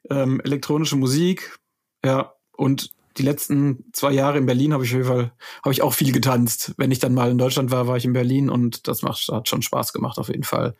[0.09, 1.57] ähm, elektronische Musik.
[2.03, 5.31] Ja, und die letzten zwei Jahre in Berlin habe ich auf jeden Fall
[5.63, 6.73] habe ich auch viel getanzt.
[6.77, 9.49] Wenn ich dann mal in Deutschland war, war ich in Berlin und das macht, hat
[9.49, 10.75] schon Spaß gemacht auf jeden Fall.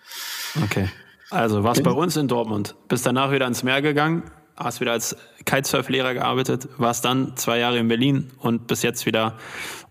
[0.64, 0.88] Okay.
[1.32, 4.24] Also warst bei uns in Dortmund, bist danach wieder ins Meer gegangen,
[4.58, 5.16] hast wieder als
[5.46, 9.38] Kitesurf-Lehrer gearbeitet, warst dann zwei Jahre in Berlin und bis jetzt wieder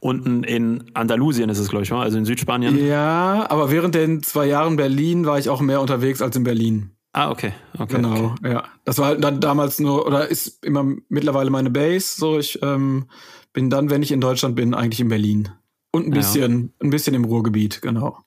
[0.00, 2.86] unten in Andalusien ist es, glaube ich, also in Südspanien.
[2.86, 6.90] Ja, aber während den zwei Jahren Berlin war ich auch mehr unterwegs als in Berlin.
[7.12, 7.52] Ah, okay.
[7.78, 8.52] okay Genau, Okay.
[8.52, 8.64] ja.
[8.84, 12.14] Das war halt dann damals nur, oder ist immer mittlerweile meine Base.
[12.16, 13.06] So, ich ähm,
[13.52, 15.48] bin dann, wenn ich in Deutschland bin, eigentlich in Berlin.
[15.90, 16.18] Und ein Ja.
[16.18, 18.18] bisschen, ein bisschen im Ruhrgebiet, genau.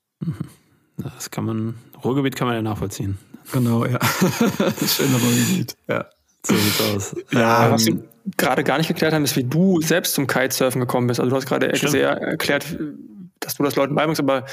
[0.98, 3.18] Das kann man, Ruhrgebiet kann man ja nachvollziehen.
[3.52, 4.00] Genau, ja.
[4.80, 5.76] das schöne Ruhrgebiet.
[5.88, 6.06] Ja.
[6.46, 7.16] So sieht's aus.
[7.32, 8.04] ja, Ähm, was wir
[8.38, 11.20] gerade gar nicht geklärt haben, ist, wie du selbst zum Kitesurfen gekommen bist.
[11.20, 11.92] Also du hast gerade Stimmt.
[11.92, 12.78] sehr erklärt,
[13.40, 14.46] dass du das Leuten beibringst, aber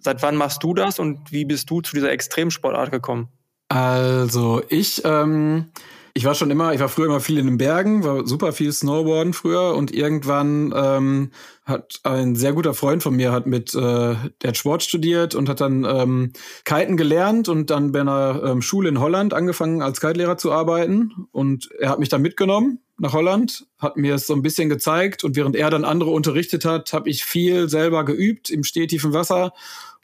[0.00, 3.28] seit wann machst du das und wie bist du zu dieser Extremsportart gekommen?
[3.68, 5.70] Also, ich, ähm,
[6.14, 8.72] ich war schon immer, ich war früher immer viel in den Bergen, war super viel
[8.72, 11.30] Snowboarden früher und irgendwann ähm,
[11.64, 15.60] hat ein sehr guter Freund von mir hat mit, äh, der Sport studiert und hat
[15.60, 16.32] dann ähm,
[16.64, 21.28] Kiten gelernt und dann bei einer ähm, Schule in Holland angefangen als Kitelehrer zu arbeiten.
[21.32, 25.24] Und er hat mich dann mitgenommen nach Holland, hat mir es so ein bisschen gezeigt
[25.24, 29.52] und während er dann andere unterrichtet hat, habe ich viel selber geübt im stehtiefen Wasser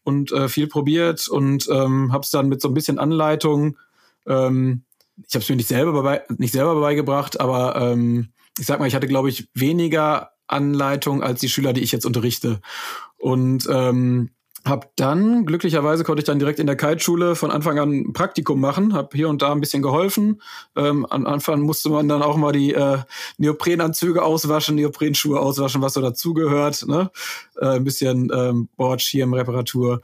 [0.05, 3.77] und äh, viel probiert und ähm, habe es dann mit so ein bisschen Anleitung
[4.27, 4.83] ähm,
[5.27, 8.29] ich habe es mir nicht selber, bei, nicht selber beigebracht, aber ähm,
[8.59, 12.07] ich sag mal, ich hatte, glaube ich, weniger Anleitung als die Schüler, die ich jetzt
[12.07, 12.61] unterrichte.
[13.19, 14.31] Und ähm,
[14.65, 18.61] habe dann, glücklicherweise konnte ich dann direkt in der Kiteschule von Anfang an ein Praktikum
[18.61, 20.43] machen, habe hier und da ein bisschen geholfen.
[20.77, 22.99] Ähm, am Anfang musste man dann auch mal die äh,
[23.39, 26.87] Neoprenanzüge auswaschen, Neoprenschuhe auswaschen, was so dazugehört.
[26.87, 27.11] Ne?
[27.61, 30.03] Äh, ein bisschen ähm, Bordschirmreparatur.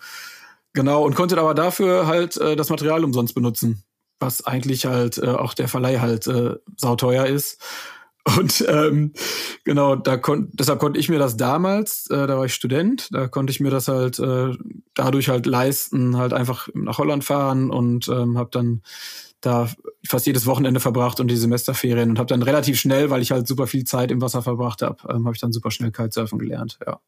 [0.72, 3.84] Genau, und konnte aber dafür halt äh, das Material umsonst benutzen
[4.20, 7.60] was eigentlich halt äh, auch der Verleih halt äh, sauteuer ist.
[8.38, 9.12] Und ähm,
[9.64, 13.28] genau, da kon deshalb konnte ich mir das damals, äh, da war ich Student, da
[13.28, 14.56] konnte ich mir das halt äh,
[14.94, 18.80] dadurch halt leisten, halt einfach nach Holland fahren und ähm, habe dann
[19.42, 19.68] da
[20.06, 23.46] fast jedes Wochenende verbracht und die Semesterferien und habe dann relativ schnell, weil ich halt
[23.46, 26.78] super viel Zeit im Wasser verbracht habe, ähm, habe ich dann super schnell Kitesurfen gelernt.
[26.86, 27.00] Ja.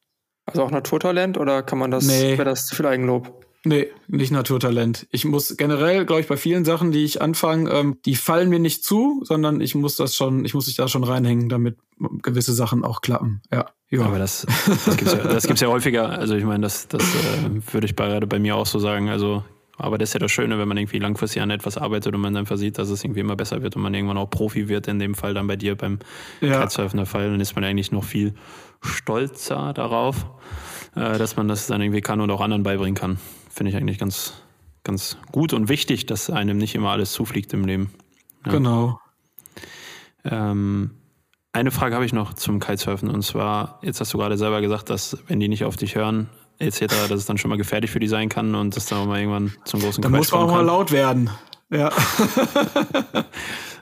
[0.44, 2.32] Also auch Naturtalent oder kann man das, Nee.
[2.32, 3.46] wäre das zu viel Eigenlob?
[3.66, 5.08] Nee, nicht Naturtalent.
[5.10, 8.60] Ich muss generell, glaube ich, bei vielen Sachen, die ich anfange, ähm, die fallen mir
[8.60, 11.76] nicht zu, sondern ich muss das schon, ich muss mich da schon reinhängen, damit
[12.22, 13.42] gewisse Sachen auch klappen.
[13.52, 13.66] Ja.
[13.90, 14.02] ja.
[14.02, 14.46] Aber das,
[14.86, 16.10] das gibt's ja, das gibt's ja häufiger.
[16.10, 19.08] Also ich meine, das, das äh, würde ich bei, bei mir auch so sagen.
[19.08, 19.42] Also,
[19.78, 22.36] aber das ist ja das Schöne, wenn man irgendwie langfristig an etwas arbeitet und man
[22.36, 25.00] einfach sieht, dass es irgendwie immer besser wird und man irgendwann auch Profi wird, in
[25.00, 25.98] dem Fall dann bei dir beim
[26.40, 26.60] Ja.
[26.60, 28.34] Kitesurfen der Fall, dann ist man eigentlich noch viel
[28.80, 30.24] stolzer darauf,
[30.94, 33.18] äh, dass man das dann irgendwie kann und auch anderen beibringen kann.
[33.56, 34.34] Finde ich eigentlich ganz,
[34.84, 37.90] ganz gut und wichtig, dass einem nicht immer alles zufliegt im Leben.
[38.44, 38.52] Ja.
[38.52, 39.00] Genau.
[40.24, 40.90] Ähm,
[41.54, 44.90] eine Frage habe ich noch zum Kitesurfen und zwar, jetzt hast du gerade selber gesagt,
[44.90, 47.98] dass wenn die nicht auf dich hören, etc., dass es dann schon mal gefährlich für
[47.98, 50.42] die sein kann und dass dann auch mal irgendwann zum großen Dann Crash muss man
[50.42, 51.30] auch mal laut werden.
[51.70, 51.90] Ja.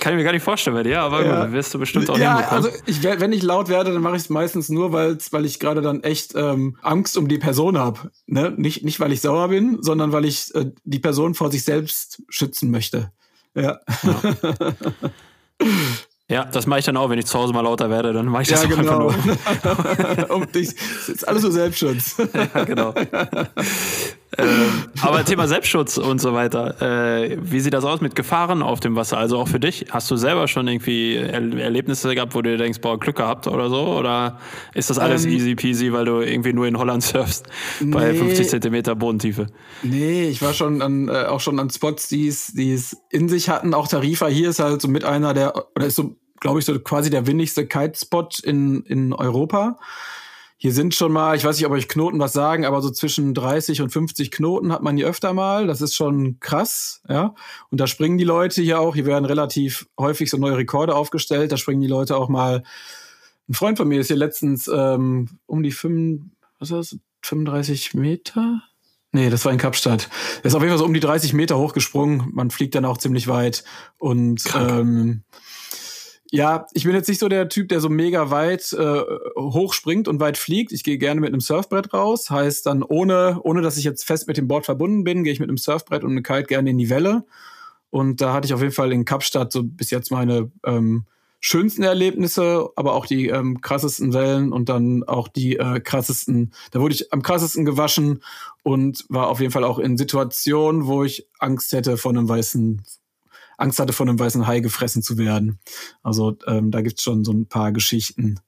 [0.00, 1.44] Kann ich mir gar nicht vorstellen bei dir, aber Ja.
[1.44, 2.64] gut, wirst du bestimmt auch ja, hinbekommen.
[2.64, 5.60] also ich, wenn ich laut werde, dann mache ich es meistens nur, weil's, weil ich
[5.60, 8.10] gerade dann echt ähm, Angst um die Person habe.
[8.26, 8.54] Ne?
[8.56, 12.22] Nicht, nicht, weil ich sauer bin, sondern weil ich äh, die Person vor sich selbst
[12.28, 13.12] schützen möchte.
[13.54, 14.20] Ja, ja,
[16.52, 18.48] das mache ich dann auch, wenn ich zu Hause mal lauter werde, dann mache ich
[18.48, 19.08] das ja genau.
[19.08, 20.30] einfach nur.
[20.36, 22.16] um dich, das ist alles so Selbstschutz.
[22.54, 22.94] Ja, genau.
[24.38, 24.46] ähm,
[25.02, 26.80] aber Thema Selbstschutz und so weiter.
[26.80, 29.18] Äh, wie sieht das aus mit Gefahren auf dem Wasser?
[29.18, 29.86] Also auch für dich?
[29.90, 33.68] Hast du selber schon irgendwie er Erlebnisse gehabt, wo du denkst, boah, Glück gehabt oder
[33.68, 33.98] so?
[33.98, 34.38] Oder
[34.74, 37.46] ist das alles Ähm, easy peasy, weil du irgendwie nur in Holland surfst
[37.80, 38.18] bei Nee.
[38.18, 39.46] 50 Zentimeter Bodentiefe?
[39.82, 43.28] Nee, ich war schon an, äh, auch schon an Spots, die es, die es in
[43.28, 43.74] sich hatten.
[43.74, 46.78] Auch Tarifa hier ist halt so mit einer der, oder ist so, glaube ich, so
[46.80, 49.78] quasi der windigste Kitespot in, in Europa.
[50.56, 53.34] hier sind schon mal, ich weiß nicht, ob euch Knoten was sagen, aber so zwischen
[53.34, 55.66] 30 und 50 Knoten hat man hier öfter mal.
[55.66, 57.34] Das ist schon krass, ja.
[57.70, 58.94] Und da springen die Leute hier auch.
[58.94, 61.52] Hier werden relativ häufig so neue Rekorde aufgestellt.
[61.52, 62.62] Da springen die Leute auch mal.
[63.48, 66.22] Ein Freund von mir ist hier letztens ähm, um die 5,
[66.58, 68.62] was ist das, 35 Meter?
[69.12, 70.08] Nee, das war in Kapstadt.
[70.42, 72.28] Er ist auf jeden Fall so um die 30 Meter hochgesprungen.
[72.32, 73.64] Man fliegt dann auch ziemlich weit.
[73.98, 75.24] Und ähm,
[76.32, 79.02] ja, ich bin jetzt nicht so der Typ, der so mega weit äh,
[79.36, 80.70] hochspringt und weit fliegt.
[80.70, 82.30] Ich gehe gerne mit einem Surfbrett raus.
[82.30, 85.40] Heißt dann, ohne, ohne dass ich jetzt fest mit dem Board verbunden bin, gehe ich
[85.40, 87.24] mit einem Surfbrett und einem Kite gerne in die Welle.
[87.90, 91.04] Und da hatte ich auf jeden Fall in Kapstadt so bis jetzt meine ähm,
[91.40, 96.52] schönsten Erlebnisse, aber auch die ähm, krassesten Wellen und dann auch die äh, krassesten.
[96.70, 98.22] Da wurde ich am krassesten gewaschen
[98.62, 102.82] und war auf jeden Fall auch in Situationen, wo ich Angst hätte vor einem weißen
[103.60, 105.58] Angst hatte, von einem weißen Hai gefressen zu werden.
[106.02, 108.40] Also ähm, da gibt's schon so ein paar Geschichten.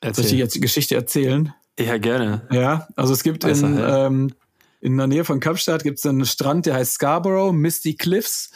[0.00, 0.14] Erzähl.
[0.14, 1.54] Soll ich dir jetzt die Geschichte erzählen?
[1.78, 2.46] Ja, gerne.
[2.50, 4.32] Ja, also es gibt in, ähm,
[4.80, 8.50] in der Nähe von Kapstadt gibt's einen Strand, der heißt Scarborough, Misty Cliffs.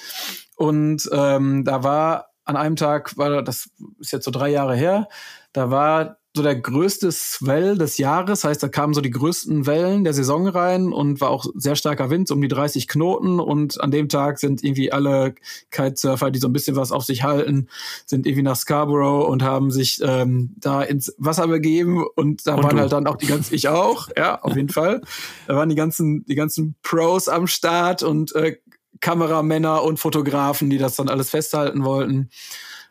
[0.57, 5.09] Und ähm, da war an einem Tag, war das ist jetzt so drei Jahre her,
[5.53, 10.03] da war so der größte Swell des Jahres, heißt, da kamen so die größten Wellen
[10.03, 13.81] der Saison rein und war auch sehr starker Wind, so um die 30 Knoten und
[13.81, 15.37] an dem Tag sind irgendwie alle
[15.71, 17.69] Kitesurfer, die so ein bisschen was auf sich halten,
[18.05, 22.65] sind irgendwie nach Scarborough und haben sich ähm, da ins Wasser begeben und da und
[22.65, 22.83] waren du?
[22.83, 25.03] halt dann auch die ganzen, ich auch, ja, auf jeden Fall,
[25.47, 28.57] da waren die ganzen, die ganzen Pros am Start und äh,
[29.01, 32.31] Kameramänner und Fotografen, die das dann alles festhalten wollten.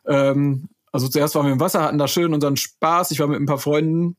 [0.05, 3.11] Ähm, also zuerst waren wir im Wasser, hatten da schön unseren Spaß.
[3.11, 4.15] Ich war mit ein paar Freunden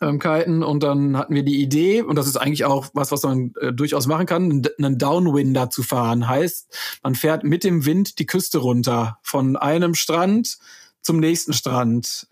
[0.00, 3.22] ähm, kiten und dann hatten wir die Idee, und das ist eigentlich auch was, was
[3.22, 6.26] man äh, durchaus machen kann, einen Downwinder zu fahren.
[6.26, 10.58] Heißt, man fährt mit dem Wind die Küste runter von einem Strand
[11.02, 12.28] zum nächsten Strand.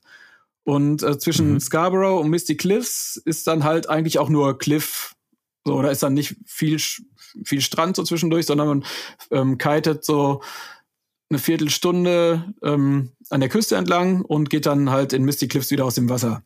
[0.65, 1.61] Und äh, zwischen mhm.
[1.61, 5.15] Scarborough und Misty Cliffs ist dann halt eigentlich auch nur Cliff.
[5.67, 6.79] So, da ist dann nicht viel,
[7.45, 8.85] viel Strand so zwischendurch, sondern man
[9.31, 10.41] ähm, kitet so
[11.31, 15.85] eine Viertelstunde ähm, an der Küste entlang und geht dann halt in Misty Cliffs wieder
[15.85, 16.43] aus dem Wasser.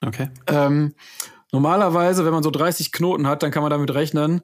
[0.00, 0.28] Okay.
[0.46, 0.94] Ähm,
[1.52, 4.42] normalerweise, wenn man so 30 Knoten hat, dann kann man damit rechnen,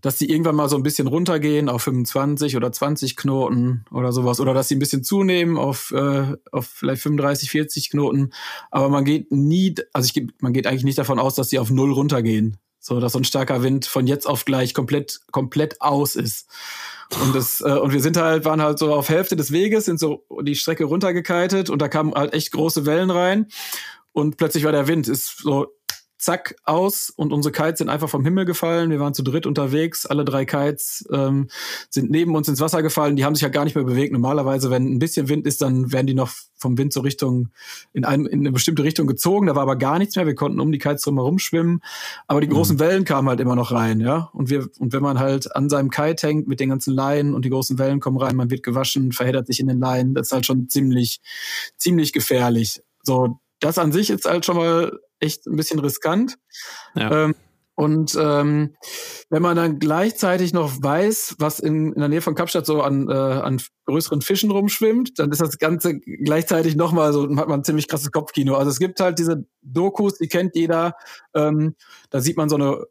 [0.00, 4.40] dass die irgendwann mal so ein bisschen runtergehen auf 25 oder 20 Knoten oder sowas.
[4.40, 8.32] Oder dass sie ein bisschen zunehmen auf, äh, auf vielleicht 35, 40 Knoten.
[8.70, 11.70] Aber man geht nie, also ich, man geht eigentlich nicht davon aus, dass sie auf
[11.70, 12.56] null runtergehen.
[12.80, 16.48] So, dass so ein starker Wind von jetzt auf gleich komplett, komplett aus ist.
[17.22, 19.98] Und das, äh, und wir sind halt, waren halt so auf Hälfte des Weges, sind
[19.98, 23.48] so die Strecke runtergekitet und da kamen halt echt große Wellen rein.
[24.12, 25.68] Und plötzlich war der Wind, ist so
[26.18, 28.90] zack, aus und unsere Kites sind einfach vom Himmel gefallen.
[28.90, 31.48] Wir waren zu dritt unterwegs, alle drei Kites ähm,
[31.90, 33.16] sind neben uns ins Wasser gefallen.
[33.16, 34.12] Die haben sich ja gar nicht mehr bewegt.
[34.12, 37.50] Normalerweise, wenn ein bisschen Wind ist, dann werden die noch vom Wind so Richtung,
[37.92, 39.46] in, ein, in eine bestimmte Richtung gezogen.
[39.46, 40.26] Da war aber gar nichts mehr.
[40.26, 41.80] Wir konnten um die Kites drumherum schwimmen.
[42.26, 42.80] Aber die großen mhm.
[42.80, 44.28] Wellen kamen halt immer noch rein, ja.
[44.32, 47.44] Und wir, und wenn man halt an seinem Kite hängt mit den ganzen Leinen und
[47.44, 50.32] die großen Wellen kommen rein, man wird gewaschen, verheddert sich in den Leinen, das ist
[50.32, 51.20] halt schon ziemlich,
[51.76, 52.82] ziemlich gefährlich.
[53.04, 56.36] So, das an sich ist halt schon mal echt ein bisschen riskant.
[56.94, 57.24] Ja.
[57.24, 57.34] Ähm,
[57.78, 58.74] und ähm,
[59.30, 63.08] wenn man dann gleichzeitig noch weiß, was in, in der Nähe von Kapstadt so an,
[63.08, 67.64] äh, an größeren Fischen rumschwimmt, dann ist das Ganze gleichzeitig nochmal so, hat man ein
[67.64, 68.56] ziemlich krasses Kopfkino.
[68.56, 70.96] Also es gibt halt diese Dokus, die kennt jeder.
[71.34, 71.76] Ähm,
[72.10, 72.84] da sieht man so eine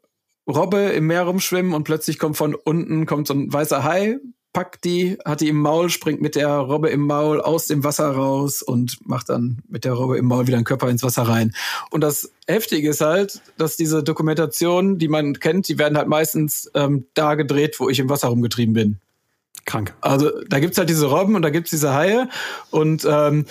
[0.48, 4.18] Robbe im Meer rumschwimmen und plötzlich kommt von unten kommt so ein weißer Hai
[4.52, 8.10] packt die, hat die im Maul, springt mit der Robbe im Maul aus dem Wasser
[8.10, 11.54] raus und macht dann mit der Robbe im Maul wieder einen Körper ins Wasser rein.
[11.90, 16.70] Und das Heftige ist halt, dass diese Dokumentationen, die man kennt, die werden halt meistens
[16.74, 18.98] ähm, da gedreht, wo ich im Wasser rumgetrieben bin.
[19.64, 19.94] Krank.
[20.00, 22.28] Also da gibt's halt diese Robben und da gibt's diese Haie
[22.70, 23.44] und ähm,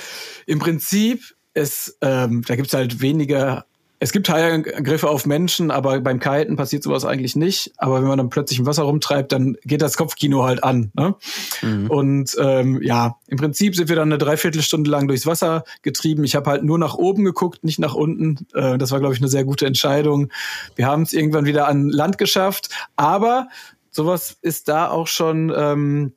[0.47, 1.21] im Prinzip
[1.53, 3.65] ist, ähm, da gibt's halt weniger
[3.99, 7.71] es gibt Haiangriffe auf Menschen, aber beim Kiten passiert sowas eigentlich nicht.
[7.77, 10.91] Aber wenn man dann plötzlich im Wasser rumtreibt, dann geht das Kopfkino halt an.
[10.93, 11.15] Ne?
[11.63, 11.89] Mhm.
[11.89, 16.23] Und ähm, ja, im Prinzip sind wir dann eine Dreiviertelstunde lang durchs Wasser getrieben.
[16.25, 18.45] Ich habe halt nur nach oben geguckt, nicht nach unten.
[18.53, 20.31] Äh, das war, glaube ich, eine sehr gute Entscheidung.
[20.75, 22.69] Wir haben es irgendwann wieder an Land geschafft.
[22.97, 23.47] Aber
[23.89, 25.51] sowas ist da auch schon.
[25.55, 26.13] Ähm,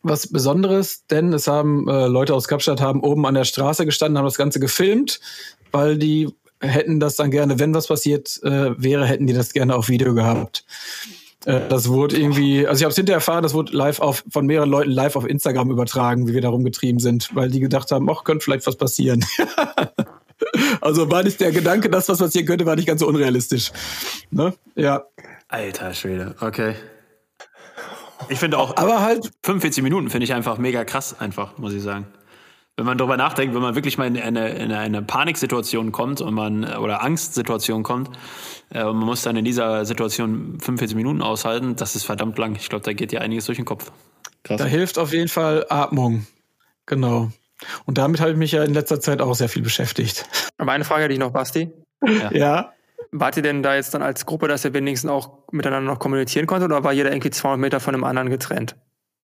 [0.00, 4.16] was Besonderes, denn es haben äh, Leute aus Kapstadt haben oben an der Straße gestanden,
[4.16, 5.18] haben das Ganze gefilmt,
[5.72, 6.28] weil die
[6.60, 10.14] hätten das dann gerne, wenn was passiert äh, wäre, hätten die das gerne auf Video
[10.14, 10.64] gehabt.
[11.44, 14.46] Äh, das wurde irgendwie, also ich habe es hinterher erfahren, das wurde live auf von
[14.46, 18.08] mehreren Leuten live auf Instagram übertragen, wie wir da rumgetrieben sind, weil die gedacht haben,
[18.10, 19.24] ach, könnte vielleicht was passieren.
[20.80, 23.72] also war nicht der Gedanke, dass was passieren könnte, war nicht ganz so unrealistisch.
[24.30, 24.52] Ne?
[24.74, 25.04] Ja.
[25.48, 26.74] Alter Schwede, okay.
[28.28, 31.82] Ich finde auch, aber halt 45 Minuten finde ich einfach mega krass, einfach, muss ich
[31.82, 32.06] sagen.
[32.78, 36.32] Wenn man darüber nachdenkt, wenn man wirklich mal in eine, in eine Paniksituation kommt und
[36.32, 38.08] man oder Angstsituation kommt
[38.70, 42.54] äh, und man muss dann in dieser Situation 45 Minuten aushalten, das ist verdammt lang.
[42.54, 43.90] Ich glaube, da geht dir einiges durch den Kopf.
[44.44, 44.58] Krass.
[44.58, 46.28] Da hilft auf jeden Fall Atmung.
[46.86, 47.32] Genau.
[47.84, 50.24] Und damit habe ich mich ja in letzter Zeit auch sehr viel beschäftigt.
[50.56, 51.72] Aber eine Frage hätte ich noch, Basti.
[52.06, 52.32] Ja.
[52.32, 52.72] ja.
[53.10, 56.46] Wart ihr denn da jetzt dann als Gruppe, dass ihr wenigstens auch miteinander noch kommunizieren
[56.46, 58.76] konntet oder war jeder irgendwie 200 Meter von dem anderen getrennt?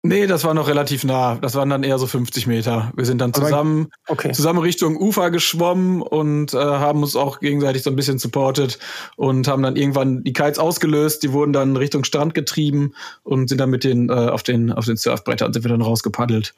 [0.04, 1.36] Nee, das war noch relativ nah.
[1.36, 2.92] Das waren dann eher so 50 Meter.
[2.96, 4.32] Wir sind dann zusammen, okay.
[4.32, 8.80] zusammen Richtung Ufer geschwommen und äh, haben uns auch gegenseitig so ein bisschen supportet
[9.14, 11.22] und haben dann irgendwann die Kites ausgelöst.
[11.22, 14.86] Die wurden dann Richtung Strand getrieben und sind dann mit den äh, auf den auf
[14.86, 16.52] den Surfbrettern sind wir dann rausgepaddelt.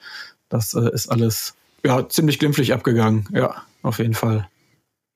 [0.49, 1.55] Das äh, ist alles
[1.85, 3.29] ja ziemlich glimpflich abgegangen.
[3.31, 4.49] Ja, auf jeden Fall.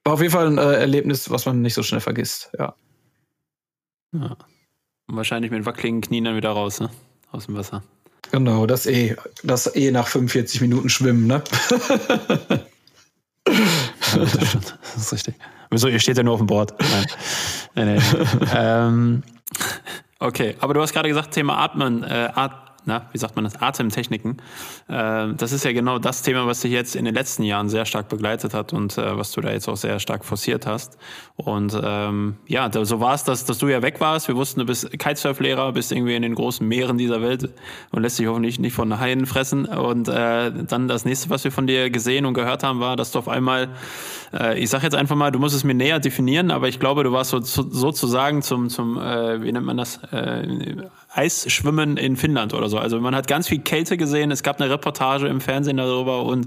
[0.05, 2.51] War auf jeden Fall ein äh, Erlebnis, was man nicht so schnell vergisst.
[2.59, 2.75] Ja.
[4.13, 4.37] ja.
[5.07, 6.91] Und wahrscheinlich mit wackeligen Knien dann wieder raus, ne?
[7.31, 7.83] Aus dem Wasser.
[8.33, 11.43] Genau, das eh, das eh nach 45 Minuten schwimmen, ne?
[13.49, 15.35] ja, das, das, ist richtig.
[15.71, 16.75] Wieso, ihr steht ja nur auf dem Board.
[16.81, 17.07] Nein.
[17.75, 18.03] Nein, nein.
[18.55, 19.23] ähm,
[20.19, 23.61] okay, aber du hast gerade gesagt, Thema Atmen, äh, At na, wie sagt man das,
[23.61, 24.39] Atemtechniken.
[24.89, 27.85] Äh, das ist ja genau das Thema, was dich jetzt in den letzten Jahren sehr
[27.85, 30.97] stark begleitet hat und äh, was du da jetzt auch sehr stark forciert hast.
[31.37, 34.27] Und ähm, ja, da, so war es, dass, dass du ja weg warst.
[34.27, 37.51] Wir wussten, du bist Kitesurf-Lehrer, bist irgendwie in den großen Meeren dieser Welt
[37.91, 39.67] und lässt dich hoffentlich nicht von Haien fressen.
[39.67, 43.13] Und äh, dann das nächste, was wir von dir gesehen und gehört haben, war, dass
[43.13, 43.69] du auf einmal,
[44.33, 47.05] äh, ich sag jetzt einfach mal, du musst es mir näher definieren, aber ich glaube,
[47.05, 50.77] du warst so, sozusagen zum, zum äh, wie nennt man das, äh,
[51.19, 52.79] Eisschwimmen in Finnland oder so.
[52.79, 54.31] Also man hat ganz viel Kälte gesehen.
[54.31, 56.47] Es gab eine Reportage im Fernsehen darüber und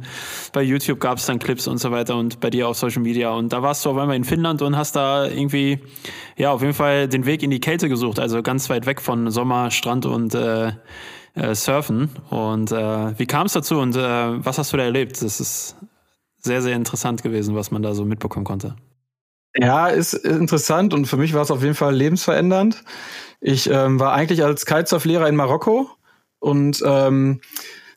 [0.54, 3.32] bei YouTube gab es dann Clips und so weiter und bei dir auf Social Media.
[3.32, 5.80] Und da warst du auf einmal in Finnland und hast da irgendwie,
[6.38, 8.18] ja, auf jeden Fall den Weg in die Kälte gesucht.
[8.18, 10.72] Also ganz weit weg von Sommer, Strand und äh,
[11.36, 12.10] äh, Surfen.
[12.30, 14.00] Und äh, wie kam es dazu und äh,
[14.46, 15.22] was hast du da erlebt?
[15.22, 15.76] Das ist
[16.38, 18.76] sehr, sehr interessant gewesen, was man da so mitbekommen konnte.
[19.56, 22.84] Ja, ist interessant und für mich war es auf jeden Fall lebensverändernd.
[23.42, 25.90] Ich ähm, war eigentlich als Kitesurf-Lehrer in Marokko
[26.40, 27.42] und ähm,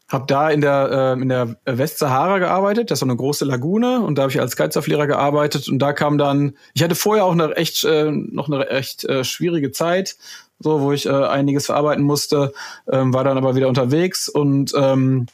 [0.08, 2.90] habe da in der, äh, in der Westsahara gearbeitet.
[2.90, 5.92] Das ist so eine große Lagune und da habe ich als Kitesurf-Lehrer gearbeitet und da
[5.92, 10.16] kam dann, ich hatte vorher auch eine echt, äh, noch eine echt äh, schwierige Zeit,
[10.58, 12.52] so wo ich äh, einiges verarbeiten musste,
[12.90, 15.26] ähm, war dann aber wieder unterwegs und ähm,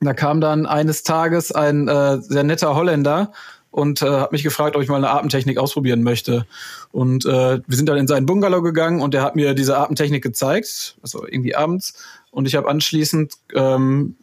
[0.00, 3.32] da kam dann eines Tages ein äh, sehr netter Holländer
[3.76, 6.46] und äh, hat mich gefragt, ob ich mal eine Atemtechnik ausprobieren möchte.
[6.92, 10.22] Und äh, wir sind dann in seinen Bungalow gegangen und er hat mir diese Atemtechnik
[10.22, 12.02] gezeigt, also irgendwie abends.
[12.30, 14.16] Und ich habe anschließend ähm,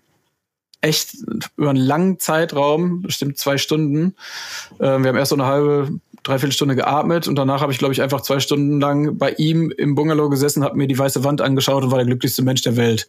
[0.82, 1.18] echt
[1.56, 4.16] über einen langen Zeitraum, bestimmt zwei Stunden,
[4.80, 7.94] äh, wir haben erst so eine halbe dreiviertel Stunde geatmet und danach habe ich, glaube
[7.94, 11.42] ich, einfach zwei Stunden lang bei ihm im Bungalow gesessen, habe mir die weiße Wand
[11.42, 13.08] angeschaut und war der glücklichste Mensch der Welt.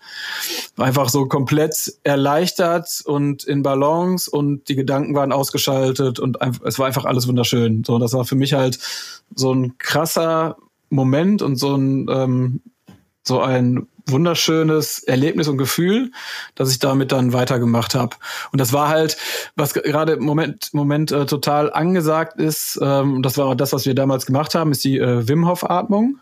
[0.76, 6.86] Einfach so komplett erleichtert und in Balance und die Gedanken waren ausgeschaltet und es war
[6.86, 7.84] einfach alles wunderschön.
[7.84, 8.78] So, das war für mich halt
[9.34, 10.56] so ein krasser
[10.90, 12.60] Moment und so ein ähm,
[13.22, 16.10] so ein wunderschönes Erlebnis und Gefühl,
[16.54, 18.16] dass ich damit dann weitergemacht habe.
[18.52, 19.16] Und das war halt,
[19.56, 23.86] was gerade im Moment, Moment äh, total angesagt ist, ähm, das war auch das, was
[23.86, 26.18] wir damals gemacht haben, ist die äh, Wim Hof Atmung.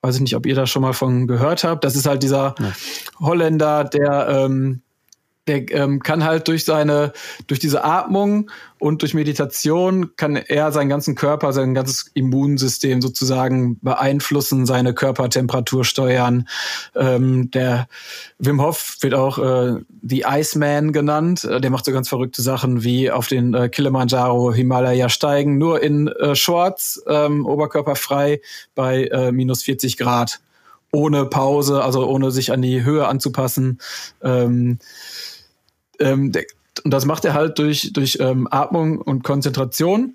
[0.00, 1.84] Weiß ich nicht, ob ihr da schon mal von gehört habt.
[1.84, 2.72] Das ist halt dieser ja.
[3.20, 4.82] Holländer, der ähm,
[5.46, 7.12] der ähm, kann halt durch seine,
[7.46, 8.50] durch diese Atmung
[8.82, 15.84] und durch Meditation kann er seinen ganzen Körper, sein ganzes Immunsystem sozusagen beeinflussen, seine Körpertemperatur
[15.84, 16.48] steuern.
[16.96, 17.86] Ähm, der
[18.40, 21.44] Wim Hof wird auch äh, The Iceman genannt.
[21.44, 25.80] Äh, der macht so ganz verrückte Sachen wie auf den äh, Kilimanjaro Himalaya steigen, nur
[25.80, 28.40] in äh, Shorts, ähm, oberkörperfrei
[28.74, 30.40] bei äh, minus 40 Grad
[30.90, 33.78] ohne Pause, also ohne sich an die Höhe anzupassen.
[34.24, 34.80] Ähm,
[36.00, 36.32] ähm,
[36.84, 40.14] und das macht er halt durch, durch ähm, Atmung und Konzentration.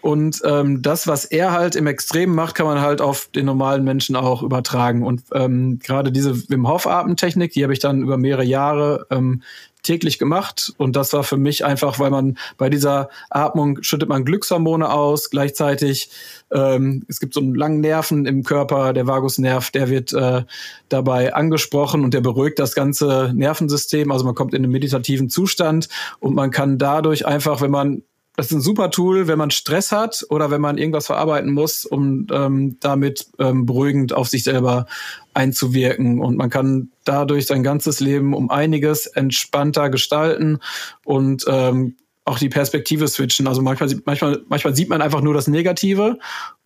[0.00, 3.84] Und ähm, das, was er halt im Extrem macht, kann man halt auf den normalen
[3.84, 5.02] Menschen auch übertragen.
[5.04, 9.42] Und ähm, gerade diese Wim Hof Atemtechnik, die habe ich dann über mehrere Jahre ähm,
[9.88, 10.74] täglich gemacht.
[10.76, 15.30] Und das war für mich einfach, weil man bei dieser Atmung schüttet man Glückshormone aus,
[15.30, 16.10] gleichzeitig
[16.52, 20.44] ähm, es gibt so einen langen Nerven im Körper, der Vagusnerv, der wird äh,
[20.90, 24.12] dabei angesprochen und der beruhigt das ganze Nervensystem.
[24.12, 25.88] Also man kommt in einen meditativen Zustand
[26.20, 28.02] und man kann dadurch einfach, wenn man
[28.38, 31.84] das ist ein super Tool, wenn man Stress hat oder wenn man irgendwas verarbeiten muss,
[31.84, 34.86] um ähm, damit ähm, beruhigend auf sich selber
[35.34, 36.20] einzuwirken.
[36.20, 40.60] Und man kann dadurch sein ganzes Leben um einiges entspannter gestalten
[41.04, 43.48] und ähm, auch die Perspektive switchen.
[43.48, 46.20] Also manchmal, manchmal, manchmal sieht man einfach nur das Negative.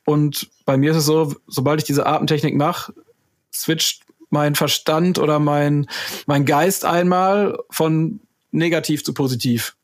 [0.04, 2.92] Und bei mir ist es so, sobald ich diese Atemtechnik mache,
[3.50, 5.86] switcht mein Verstand oder mein,
[6.26, 9.74] mein Geist einmal von negativ zu positiv.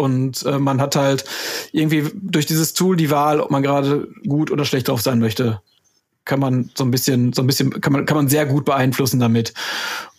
[0.00, 1.24] Und äh, man hat halt
[1.72, 5.60] irgendwie durch dieses Tool die Wahl, ob man gerade gut oder schlecht drauf sein möchte.
[6.24, 9.20] Kann man so ein bisschen, so ein bisschen, kann man, kann man sehr gut beeinflussen
[9.20, 9.52] damit.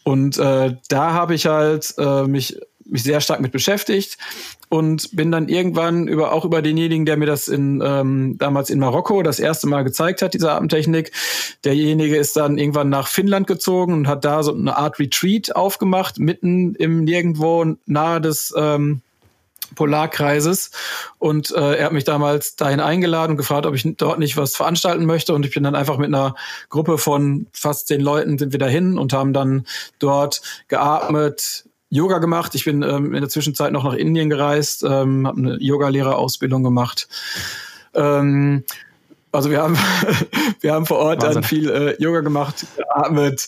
[0.04, 2.58] Und äh, da habe ich halt äh, mich
[2.92, 4.18] mich sehr stark mit beschäftigt
[4.70, 8.80] und bin dann irgendwann über auch über denjenigen, der mir das in ähm, damals in
[8.80, 11.12] Marokko das erste Mal gezeigt hat, diese Atemtechnik.
[11.64, 16.20] Derjenige ist dann irgendwann nach Finnland gezogen und hat da so eine Art Retreat aufgemacht,
[16.20, 19.02] mitten im Nirgendwo nahe des ähm,
[19.76, 20.72] Polarkreises.
[21.18, 24.56] Und äh, er hat mich damals dahin eingeladen und gefragt, ob ich dort nicht was
[24.56, 25.34] veranstalten möchte.
[25.34, 26.36] Und ich bin dann einfach mit einer
[26.70, 29.66] Gruppe von fast zehn Leuten sind wir dahin und haben dann
[30.00, 32.56] dort geatmet, Yoga gemacht.
[32.56, 37.10] Ich bin ähm, in der Zwischenzeit noch nach Indien gereist, ähm, habe eine Yogalehrerausbildung gemacht.
[37.94, 38.64] Ähm,
[39.34, 39.78] also wir haben
[40.62, 41.42] wir haben vor Ort Wahnsinn.
[41.42, 43.48] dann viel äh, Yoga gemacht, geatmet,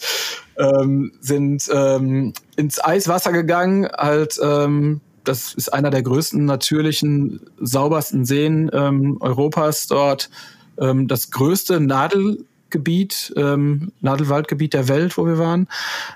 [0.58, 8.26] ähm, sind ähm, ins Eiswasser gegangen, halt ähm, das ist einer der größten natürlichen, saubersten
[8.26, 10.30] Seen ähm, Europas dort.
[10.78, 15.68] Ähm, das größte Nadel Gebiet, ähm, Nadelwaldgebiet der Welt, wo wir waren,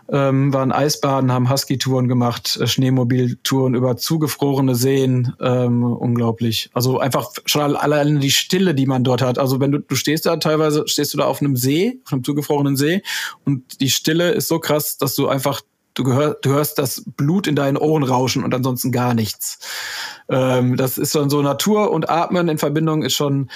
[0.10, 6.72] ähm, waren Eisbaden, haben Husky-Touren gemacht, äh, Schneemobiltouren über zugefrorene Seen, ähm, unglaublich.
[6.74, 9.38] Also einfach schon alleine die Stille, die man dort hat.
[9.38, 12.24] Also wenn du, du stehst da teilweise, stehst du da auf einem See, auf einem
[12.24, 13.04] zugefrorenen See
[13.46, 15.62] und die Stille ist so krass, dass du einfach
[15.98, 19.60] du, gehör, du hörst das Blut in deinen Ohren rauschen und ansonsten gar nichts.
[20.30, 23.50] Ähm, das ist schon so Natur und Atmen in Verbindung ist schon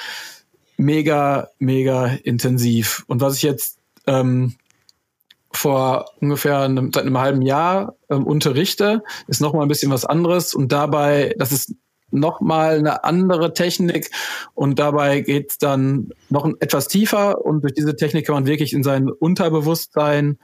[0.77, 3.03] mega, mega intensiv.
[3.07, 3.77] Und was ich jetzt
[4.07, 4.55] ähm,
[5.51, 10.05] vor ungefähr einem, seit einem halben Jahr ähm, unterrichte, ist noch mal ein bisschen was
[10.05, 10.53] anderes.
[10.53, 11.75] Und dabei, das ist
[12.09, 14.11] noch mal eine andere Technik
[14.53, 18.83] und dabei geht's dann noch etwas tiefer und durch diese Technik kann man wirklich in
[18.83, 20.37] sein Unterbewusstsein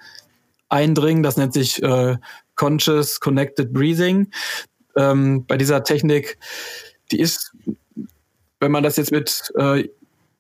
[0.70, 1.24] eindringen.
[1.24, 2.18] Das nennt sich äh,
[2.56, 4.32] Conscious Connected Breathing.
[4.96, 6.38] Ähm, bei dieser Technik,
[7.12, 7.54] die ist,
[8.60, 9.88] wenn man das jetzt mit äh,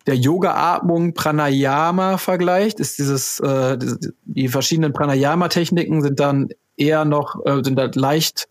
[0.08, 3.78] der Yoga-Atmung Pranayama vergleicht, ist dieses, äh,
[4.24, 8.48] die verschiedenen Pranayama-Techniken sind dann eher noch, äh, sind halt leicht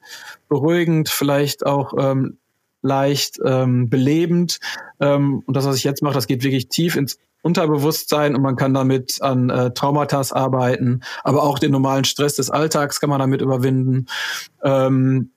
[0.48, 2.38] beruhigend, vielleicht auch ähm,
[2.82, 4.60] leicht ähm, belebend.
[5.00, 8.56] Ähm, und das, was ich jetzt mache, das geht wirklich tief ins Unterbewusstsein und man
[8.56, 13.20] kann damit an äh, Traumata arbeiten, aber auch den normalen Stress des Alltags kann man
[13.20, 14.06] damit überwinden.
[14.62, 15.30] Ähm,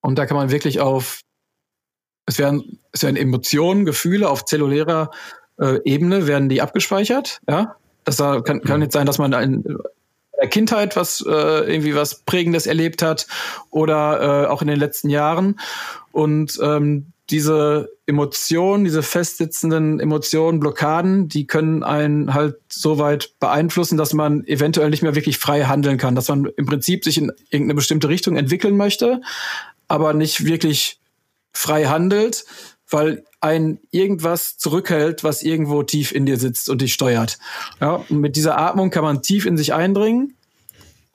[0.00, 1.20] und da kann man wirklich auf
[2.26, 5.10] es werden, es werden Emotionen, Gefühle auf zellulärer
[5.58, 7.40] äh, Ebene werden die abgespeichert.
[7.48, 8.82] Ja, das kann, kann mhm.
[8.82, 9.78] jetzt sein, dass man in
[10.40, 13.26] der Kindheit was äh, irgendwie was Prägendes erlebt hat
[13.70, 15.60] oder äh, auch in den letzten Jahren
[16.10, 23.96] und ähm, diese Emotionen, diese festsitzenden Emotionen, Blockaden, die können einen halt so weit beeinflussen,
[23.96, 27.32] dass man eventuell nicht mehr wirklich frei handeln kann, dass man im Prinzip sich in
[27.50, 29.20] irgendeine bestimmte Richtung entwickeln möchte,
[29.88, 31.00] aber nicht wirklich
[31.52, 32.44] frei handelt,
[32.90, 37.38] weil ein irgendwas zurückhält, was irgendwo tief in dir sitzt und dich steuert.
[37.80, 40.36] Ja, und mit dieser Atmung kann man tief in sich eindringen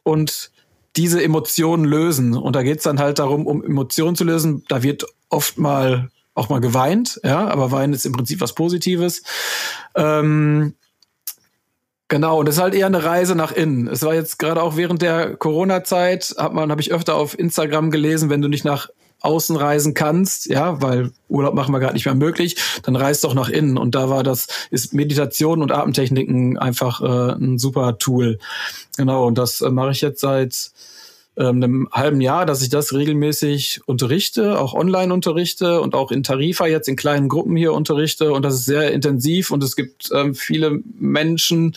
[0.03, 0.51] und
[0.95, 2.35] diese Emotionen lösen.
[2.35, 4.63] Und da geht es dann halt darum, um Emotionen zu lösen.
[4.67, 9.23] Da wird oft mal auch mal geweint, ja, aber Weinen ist im Prinzip was Positives.
[9.95, 10.75] Ähm,
[12.09, 13.89] Genau, und das ist halt eher eine Reise nach innen.
[13.89, 17.91] Es war jetzt gerade auch während der Corona-Zeit, hat man, habe ich öfter auf Instagram
[17.91, 18.87] gelesen, wenn du nicht nach
[19.19, 23.33] außen reisen kannst, ja, weil Urlaub machen wir gerade nicht mehr möglich, dann reist doch
[23.33, 23.77] nach innen.
[23.77, 28.39] Und da war das, ist Meditation und Atemtechniken einfach äh, ein super Tool.
[28.95, 30.71] Genau, und das äh, mache ich jetzt seit
[31.37, 36.23] ähm, einem halben Jahr, dass ich das regelmäßig unterrichte, auch online unterrichte und auch in
[36.23, 38.33] Tarifa jetzt in kleinen Gruppen hier unterrichte.
[38.33, 41.75] Und das ist sehr intensiv und es gibt ähm, viele Menschen,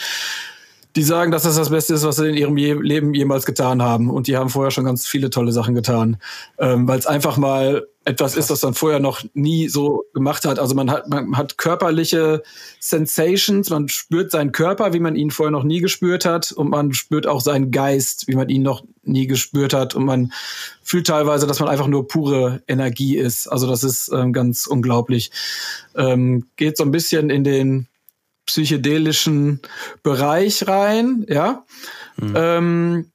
[0.97, 3.83] die sagen, dass das das Beste ist, was sie in ihrem Je Leben jemals getan
[3.83, 4.11] haben.
[4.11, 6.17] Und die haben vorher schon ganz viele tolle Sachen getan,
[6.59, 8.45] ähm, weil es einfach mal etwas Krass.
[8.45, 10.59] ist, was man vorher noch nie so gemacht hat.
[10.59, 12.43] Also man hat, man hat körperliche
[12.81, 16.93] Sensations, man spürt seinen Körper, wie man ihn vorher noch nie gespürt hat, und man
[16.95, 19.95] spürt auch seinen Geist, wie man ihn noch nie gespürt hat.
[19.95, 20.33] Und man
[20.83, 23.47] fühlt teilweise, dass man einfach nur pure Energie ist.
[23.47, 25.31] Also das ist ähm, ganz unglaublich.
[25.95, 27.90] Ähm, geht so ein bisschen in den
[28.51, 29.61] psychedelischen
[30.03, 31.65] Bereich rein, ja.
[32.17, 32.35] Mhm.
[32.35, 33.13] Ähm,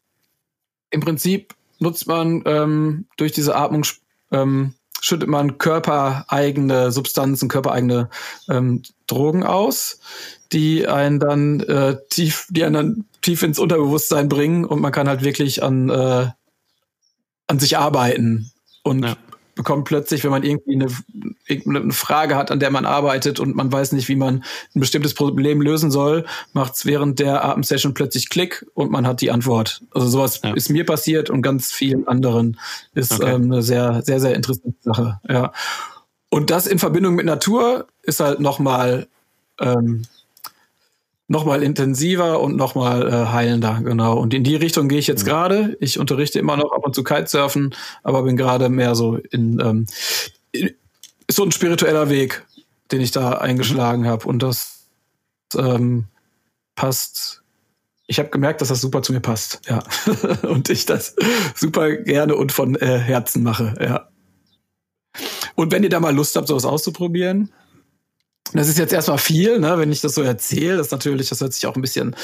[0.89, 3.85] Im Prinzip nutzt man ähm, durch diese Atmung
[4.31, 8.09] ähm, schüttet man körpereigene Substanzen, körpereigene
[8.49, 9.99] ähm, Drogen aus,
[10.51, 15.09] die einen dann äh, tief, die einen dann tief ins Unterbewusstsein bringen und man kann
[15.09, 16.27] halt wirklich an äh,
[17.47, 18.51] an sich arbeiten
[18.83, 19.17] und ja.
[19.55, 20.87] Bekommt plötzlich, wenn man irgendwie eine,
[21.65, 24.43] eine Frage hat, an der man arbeitet und man weiß nicht, wie man
[24.75, 29.21] ein bestimmtes Problem lösen soll, macht es während der Atemsession plötzlich Klick und man hat
[29.21, 29.81] die Antwort.
[29.91, 30.53] Also sowas ja.
[30.53, 32.59] ist mir passiert und ganz vielen anderen
[32.93, 33.33] ist okay.
[33.33, 35.19] ähm, eine sehr, sehr, sehr interessante Sache.
[35.27, 35.53] Ja.
[36.29, 39.07] Und das in Verbindung mit Natur ist halt nochmal
[39.61, 40.03] ähm,
[41.27, 44.17] noch mal intensiver und nochmal äh, heilender, genau.
[44.17, 45.29] Und in die Richtung gehe ich jetzt mhm.
[45.29, 45.77] gerade.
[45.79, 47.73] Ich unterrichte immer noch ab und zu Kitesurfen,
[48.03, 49.85] aber bin gerade mehr so in, ähm,
[50.51, 50.71] in,
[51.29, 52.45] so ein spiritueller Weg,
[52.91, 54.07] den ich da eingeschlagen mhm.
[54.07, 54.27] habe.
[54.27, 54.85] Und das
[55.57, 56.05] ähm,
[56.75, 57.41] passt.
[58.07, 59.83] Ich habe gemerkt, dass das super zu mir passt, ja.
[60.47, 61.15] und ich das
[61.55, 64.09] super gerne und von äh, Herzen mache, ja.
[65.55, 67.51] Und wenn ihr da mal Lust habt, sowas auszuprobieren,
[68.53, 70.77] das ist jetzt erstmal viel, ne, wenn ich das so erzähle.
[70.77, 72.15] Das natürlich, das hört sich auch ein bisschen,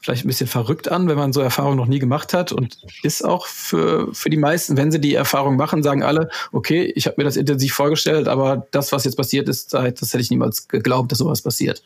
[0.00, 2.52] vielleicht ein bisschen verrückt an, wenn man so Erfahrungen noch nie gemacht hat.
[2.52, 6.92] Und ist auch für, für die meisten, wenn sie die Erfahrung machen, sagen alle, okay,
[6.94, 10.30] ich habe mir das intensiv vorgestellt, aber das, was jetzt passiert ist, das hätte ich
[10.30, 11.82] niemals geglaubt, dass sowas passiert.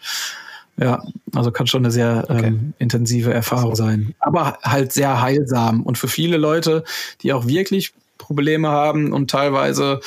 [0.77, 2.47] Ja, also kann schon eine sehr okay.
[2.47, 4.15] ähm, intensive Erfahrung sein.
[4.19, 5.83] Aber halt sehr heilsam.
[5.83, 6.83] Und für viele Leute,
[7.23, 10.01] die auch wirklich Probleme haben und teilweise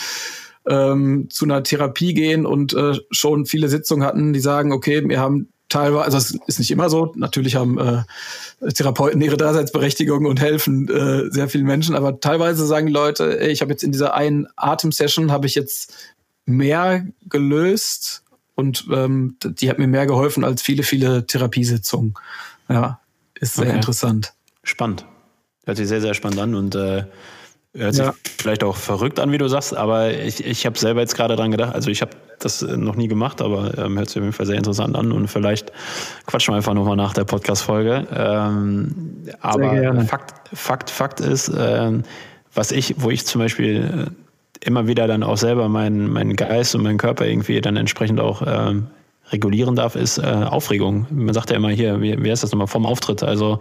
[0.67, 5.19] ähm, zu einer Therapie gehen und äh, schon viele Sitzungen hatten, die sagen, okay, wir
[5.19, 10.39] haben teilweise, also es ist nicht immer so, natürlich haben äh, Therapeuten ihre Daseinsberechtigung und
[10.39, 14.13] helfen äh, sehr vielen Menschen, aber teilweise sagen Leute, ey, ich habe jetzt in dieser
[14.13, 15.93] einen Atemsession habe ich jetzt
[16.45, 18.23] mehr gelöst
[18.55, 22.15] und ähm, die hat mir mehr geholfen als viele, viele Therapiesitzungen.
[22.69, 22.99] Ja,
[23.39, 23.75] ist sehr okay.
[23.75, 24.33] interessant.
[24.63, 25.05] Spannend.
[25.65, 27.03] Hört sich sehr, sehr spannend an und äh,
[27.77, 28.13] Hört sich ja.
[28.39, 31.51] vielleicht auch verrückt an, wie du sagst, aber ich, ich habe selber jetzt gerade dran
[31.51, 31.75] gedacht.
[31.75, 34.57] Also ich habe das noch nie gemacht, aber ähm, hört sich auf jeden Fall sehr
[34.57, 35.71] interessant an und vielleicht
[36.25, 38.07] quatschen wir einfach nochmal nach der Podcast-Folge.
[38.11, 42.03] Ähm, aber Fakt, Fakt, Fakt ist, ähm,
[42.53, 46.73] was ich, wo ich zum Beispiel äh, immer wieder dann auch selber meinen, meinen Geist
[46.73, 48.87] und meinen Körper irgendwie dann entsprechend auch ähm,
[49.31, 51.05] regulieren darf, ist äh, Aufregung.
[51.09, 53.59] Man sagt ja immer hier, wie, wie heißt das nochmal, vom Auftritt, also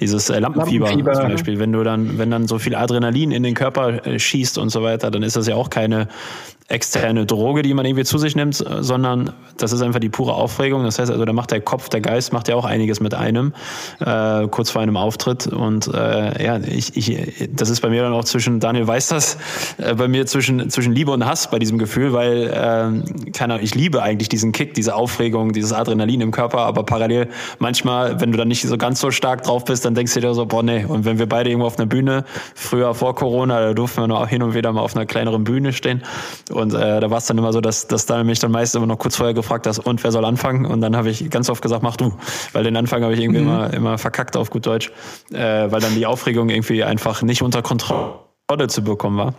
[0.00, 1.58] dieses äh, Lampenfieber, Lampenfieber, zum Beispiel.
[1.58, 4.82] Wenn du dann, wenn dann so viel Adrenalin in den Körper äh, schießt und so
[4.82, 6.08] weiter, dann ist das ja auch keine
[6.68, 10.84] externe Droge, die man irgendwie zu sich nimmt, sondern das ist einfach die pure Aufregung.
[10.84, 13.54] Das heißt also, da macht der Kopf, der Geist macht ja auch einiges mit einem,
[14.00, 15.46] äh, kurz vor einem Auftritt.
[15.46, 19.38] Und äh, ja, ich, ich, das ist bei mir dann auch zwischen, Daniel weiß das,
[19.78, 23.74] äh, bei mir zwischen, zwischen Liebe und Hass bei diesem Gefühl, weil äh, keine ich
[23.74, 28.36] liebe eigentlich diesen Kick, diese Aufregung, dieses Adrenalin im Körper, aber parallel manchmal, wenn du
[28.36, 30.84] dann nicht so ganz so stark drauf bist, dann denkst du dir so, boah, nee.
[30.84, 34.26] Und wenn wir beide irgendwo auf einer Bühne, früher vor Corona, da durften wir nur
[34.26, 36.02] hin und wieder mal auf einer kleineren Bühne stehen
[36.58, 38.86] und äh, da war es dann immer so, dass, dass da mich dann meist immer
[38.86, 40.66] noch kurz vorher gefragt hast, und wer soll anfangen?
[40.66, 42.12] Und dann habe ich ganz oft gesagt, mach du.
[42.52, 43.48] Weil den Anfang habe ich irgendwie mhm.
[43.48, 44.90] immer, immer verkackt auf gut Deutsch,
[45.32, 49.34] äh, weil dann die Aufregung irgendwie einfach nicht unter Kontrolle zu bekommen war.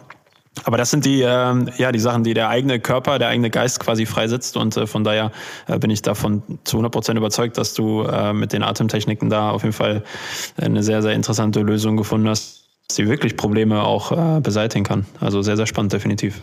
[0.66, 3.80] Aber das sind die, äh, ja, die Sachen, die der eigene Körper, der eigene Geist
[3.80, 4.58] quasi freisetzt.
[4.58, 5.32] Und äh, von daher
[5.68, 9.52] äh, bin ich davon zu 100 Prozent überzeugt, dass du äh, mit den Atemtechniken da
[9.52, 10.04] auf jeden Fall
[10.58, 12.66] eine sehr, sehr interessante Lösung gefunden hast,
[12.98, 15.06] die wirklich Probleme auch äh, beseitigen kann.
[15.20, 16.42] Also sehr, sehr spannend, definitiv.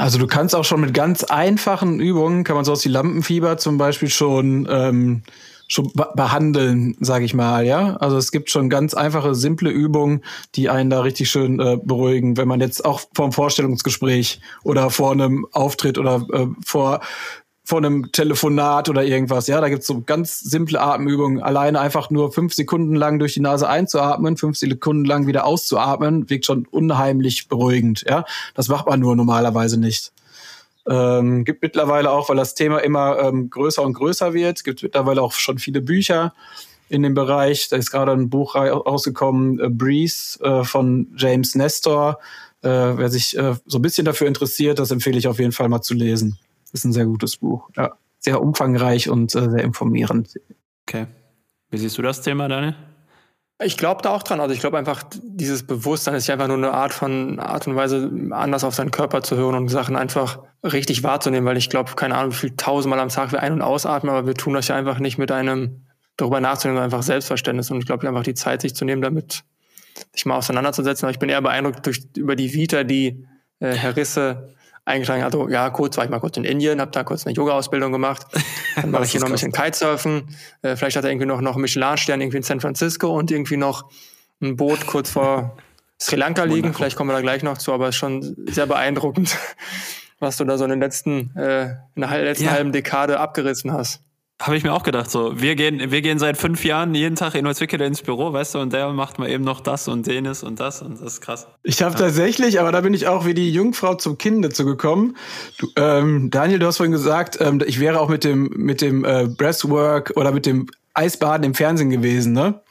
[0.00, 3.58] Also du kannst auch schon mit ganz einfachen Übungen, kann man so aus wie Lampenfieber
[3.58, 5.24] zum Beispiel schon, ähm,
[5.68, 7.96] schon behandeln, sage ich mal, ja.
[7.96, 10.24] Also es gibt schon ganz einfache, simple Übungen,
[10.54, 14.88] die einen da richtig schön äh, beruhigen, wenn man jetzt auch vor einem Vorstellungsgespräch oder
[14.88, 17.00] vor einem Auftritt oder äh, vor
[17.70, 19.46] von einem Telefonat oder irgendwas.
[19.46, 21.40] Ja, da gibt's so ganz simple Atemübungen.
[21.40, 26.28] Alleine einfach nur fünf Sekunden lang durch die Nase einzuatmen, fünf Sekunden lang wieder auszuatmen,
[26.28, 28.04] wirkt schon unheimlich beruhigend.
[28.08, 30.10] Ja, das macht man nur normalerweise nicht.
[30.88, 35.22] Ähm, gibt mittlerweile auch, weil das Thema immer ähm, größer und größer wird, gibt mittlerweile
[35.22, 36.34] auch schon viele Bücher
[36.88, 37.68] in dem Bereich.
[37.68, 42.18] Da ist gerade ein Buch rausgekommen, äh, Breeze äh, von James Nestor.
[42.62, 45.68] Äh, wer sich äh, so ein bisschen dafür interessiert, das empfehle ich auf jeden Fall
[45.68, 46.36] mal zu lesen.
[46.72, 47.68] Ist ein sehr gutes Buch.
[47.76, 47.92] Ja.
[48.18, 50.34] Sehr umfangreich und äh, sehr informierend.
[50.86, 51.06] Okay.
[51.70, 52.74] Wie siehst du das Thema, Daniel?
[53.62, 54.40] Ich glaube da auch dran.
[54.40, 57.76] Also ich glaube einfach, dieses Bewusstsein ist ja einfach nur eine Art von Art und
[57.76, 61.92] Weise, anders auf seinen Körper zu hören und Sachen einfach richtig wahrzunehmen, weil ich glaube,
[61.94, 64.68] keine Ahnung, wie viel tausendmal am Tag wir ein- und ausatmen, aber wir tun das
[64.68, 65.82] ja einfach nicht mit einem
[66.16, 67.70] darüber nachzudenken, einfach Selbstverständnis.
[67.70, 69.44] Und ich glaube, einfach die Zeit, sich zu nehmen, damit
[70.12, 71.06] sich mal auseinanderzusetzen.
[71.06, 73.26] Aber ich bin eher beeindruckt durch, über die Vita, die
[73.58, 74.54] äh, Herr Risse
[74.84, 77.92] eingetragen hatte, ja, kurz war ich mal kurz in Indien, habe da kurz eine Yoga-Ausbildung
[77.92, 78.26] gemacht.
[78.76, 80.36] Dann mache ich hier noch ein bisschen Kitesurfen.
[80.62, 83.56] Äh, vielleicht hat er irgendwie noch, noch einen Michelin-Stern irgendwie in San Francisco und irgendwie
[83.56, 83.90] noch
[84.40, 85.56] ein Boot kurz vor
[86.00, 86.72] Sri Lanka liegen.
[86.72, 89.36] Vielleicht kommen wir da gleich noch zu, aber es ist schon sehr beeindruckend,
[90.18, 92.52] was du da so in den letzten, äh, in der letzten ja.
[92.52, 94.02] halben Dekade abgerissen hast.
[94.40, 97.34] Habe ich mir auch gedacht, so, wir gehen, wir gehen seit fünf Jahren jeden Tag
[97.34, 100.42] in Holzwickede ins Büro, weißt du, und der macht mal eben noch das und jenes
[100.42, 101.46] und das und das ist krass.
[101.62, 102.06] Ich habe ja.
[102.06, 105.14] tatsächlich, aber da bin ich auch wie die Jungfrau zum Kind dazu gekommen.
[105.58, 109.04] Du, ähm, Daniel, du hast vorhin gesagt, ähm, ich wäre auch mit dem, mit dem
[109.04, 112.62] äh, Breastwork oder mit dem Eisbaden im Fernsehen gewesen, ne?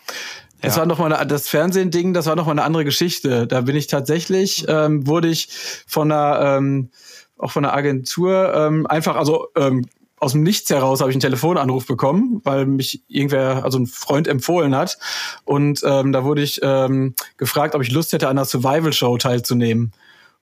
[0.62, 0.80] Das ja.
[0.80, 3.46] war noch mal eine, das Fernsehen-Ding, das war noch mal eine andere Geschichte.
[3.46, 5.50] Da bin ich tatsächlich, ähm, wurde ich
[5.86, 6.90] von einer, ähm,
[7.38, 9.86] auch von einer Agentur ähm, einfach, also ähm,
[10.20, 14.28] aus dem Nichts heraus habe ich einen Telefonanruf bekommen, weil mich irgendwer, also ein Freund
[14.28, 14.98] empfohlen hat.
[15.46, 19.94] Und ähm, da wurde ich ähm, gefragt, ob ich Lust hätte, an einer Survival-Show teilzunehmen.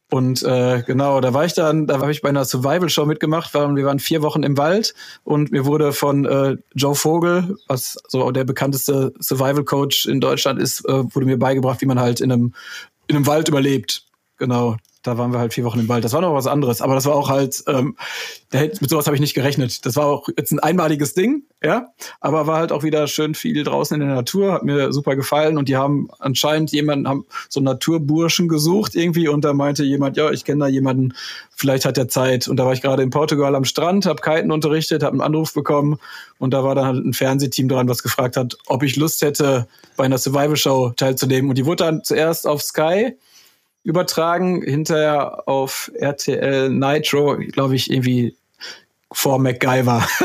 [0.10, 3.54] Und äh, genau, da war ich dann, da habe ich bei einer Survival-Show mitgemacht.
[3.54, 7.98] Waren, wir waren vier Wochen im Wald und mir wurde von äh, Joe Vogel, was
[8.08, 12.32] so der bekannteste Survival-Coach in Deutschland ist, äh, wurde mir beigebracht, wie man halt in
[12.32, 12.54] einem,
[13.08, 14.04] in einem Wald überlebt.
[14.38, 16.04] Genau da waren wir halt vier Wochen im Wald.
[16.04, 17.96] Das war noch was anderes, aber das war auch halt, ähm,
[18.52, 19.86] mit sowas habe ich nicht gerechnet.
[19.86, 21.88] Das war auch jetzt ein einmaliges Ding, ja,
[22.20, 25.58] aber war halt auch wieder schön viel draußen in der Natur, hat mir super gefallen
[25.58, 30.18] und die haben anscheinend jemanden, haben so einen Naturburschen gesucht irgendwie und da meinte jemand,
[30.18, 31.14] ja, ich kenne da jemanden,
[31.56, 32.48] vielleicht hat er Zeit.
[32.48, 35.54] Und da war ich gerade in Portugal am Strand, habe Kiten unterrichtet, habe einen Anruf
[35.54, 36.00] bekommen
[36.38, 39.68] und da war dann halt ein Fernsehteam dran, was gefragt hat, ob ich Lust hätte,
[39.96, 41.50] bei einer Survival-Show teilzunehmen.
[41.50, 43.16] Und die wurde dann zuerst auf Sky
[43.84, 48.36] übertragen, hinterher auf RTL Nitro, glaube ich, irgendwie
[49.12, 50.08] vor MacGyver.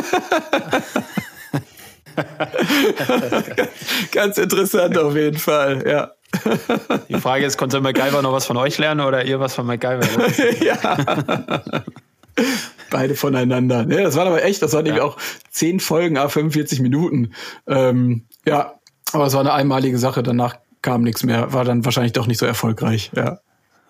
[4.12, 6.10] Ganz interessant auf jeden Fall, ja.
[7.08, 10.08] Die Frage ist, konnte MacGyver noch was von euch lernen oder ihr was von MacGyver?
[10.64, 11.04] ja.
[12.90, 13.86] Beide voneinander.
[13.88, 15.02] Ja, das waren aber echt, das waren ja.
[15.02, 15.18] auch
[15.50, 17.34] zehn Folgen, a 45 Minuten.
[17.66, 18.74] Ähm, ja,
[19.12, 20.22] aber es war eine einmalige Sache.
[20.22, 21.52] Danach kam nichts mehr.
[21.52, 23.10] War dann wahrscheinlich doch nicht so erfolgreich.
[23.16, 23.38] Ja.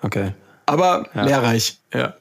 [0.02, 0.32] Okay.
[0.66, 1.24] Aber ja.
[1.24, 2.14] lehrreich, ja.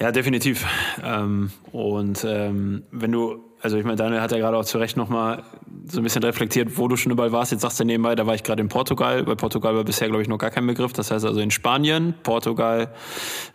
[0.00, 0.66] Ja, definitiv.
[1.04, 4.96] Ähm, und ähm, wenn du, also ich meine, Daniel hat ja gerade auch zu Recht
[4.96, 5.44] nochmal
[5.86, 7.52] so ein bisschen reflektiert, wo du schon überall warst.
[7.52, 9.22] Jetzt sagst du nebenbei, da war ich gerade in Portugal.
[9.22, 10.92] Bei Portugal war bisher, glaube ich, noch gar kein Begriff.
[10.92, 12.92] Das heißt also in Spanien, Portugal,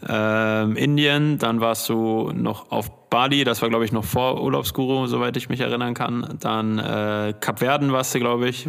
[0.08, 1.38] ähm, Indien.
[1.38, 3.44] Dann warst du noch auf Bali.
[3.44, 6.38] Das war, glaube ich, noch vor Urlaubsguru, soweit ich mich erinnern kann.
[6.40, 8.68] Dann äh, Kapverden warst du, glaube ich,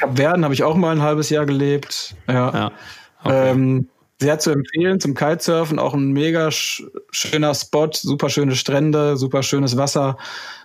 [0.00, 0.06] wa?
[0.06, 2.14] Kapverden habe ich auch mal ein halbes Jahr gelebt.
[2.26, 2.52] Ja.
[2.52, 2.72] ja.
[3.22, 3.50] Okay.
[3.50, 3.88] Ähm,
[4.20, 9.42] sehr zu empfehlen zum Kitesurfen, auch ein mega sch schöner Spot, super schöne Strände, super
[9.42, 10.16] schönes Wasser.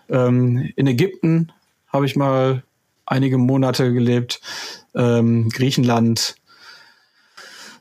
[0.10, 1.52] Ähm, in Ägypten
[1.88, 2.64] habe ich mal
[3.06, 4.42] einige Monate gelebt,
[4.96, 6.36] ähm, Griechenland,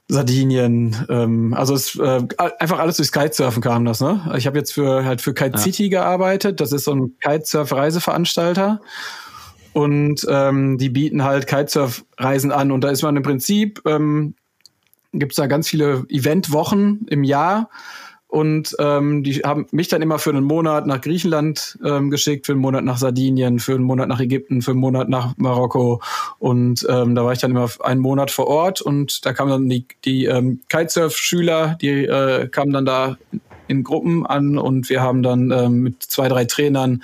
[0.08, 4.34] Sardinien, ähm, also es äh, einfach alles durchs Kitesurfen kam das, ne?
[4.36, 5.58] Ich habe jetzt für halt für Kite ja.
[5.58, 8.80] City gearbeitet, das ist so ein Kitesurf-Reiseveranstalter
[9.72, 14.34] und ähm, die bieten halt Kitesurf-Reisen an und da ist man im Prinzip ähm,
[15.12, 17.68] gibt da ganz viele Eventwochen im Jahr.
[18.26, 22.52] Und ähm, die haben mich dann immer für einen Monat nach Griechenland ähm, geschickt, für
[22.52, 26.00] einen Monat nach Sardinien, für einen Monat nach Ägypten, für einen Monat nach Marokko.
[26.38, 29.68] Und ähm, da war ich dann immer einen Monat vor Ort und da kamen dann
[29.68, 33.18] die, die ähm, Kitesurf-Schüler, die äh, kamen dann da
[33.72, 37.02] in Gruppen an und wir haben dann ähm, mit zwei, drei Trainern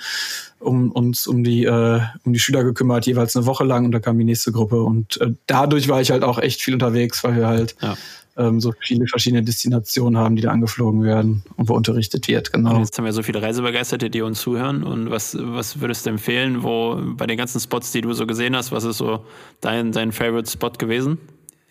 [0.59, 3.99] um uns um die äh, um die Schüler gekümmert, jeweils eine Woche lang und da
[3.99, 7.35] kam die nächste Gruppe und äh, dadurch war ich halt auch echt viel unterwegs, weil
[7.35, 7.97] wir halt ja.
[8.37, 12.75] ähm, so viele verschiedene Destinationen haben, die da angeflogen werden und wo unterrichtet wird, genau.
[12.75, 16.11] Und jetzt haben wir so viele Reisebegeisterte, die uns zuhören und was was würdest du
[16.11, 19.25] empfehlen, wo bei den ganzen Spots, die du so gesehen hast, was ist so
[19.61, 21.17] dein dein Favorite Spot gewesen?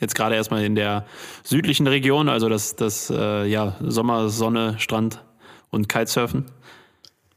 [0.01, 1.05] Jetzt gerade erstmal in der
[1.43, 5.23] südlichen Region, also das das äh, ja Sommer, Sonne, Strand
[5.71, 6.47] und Kitesurfen.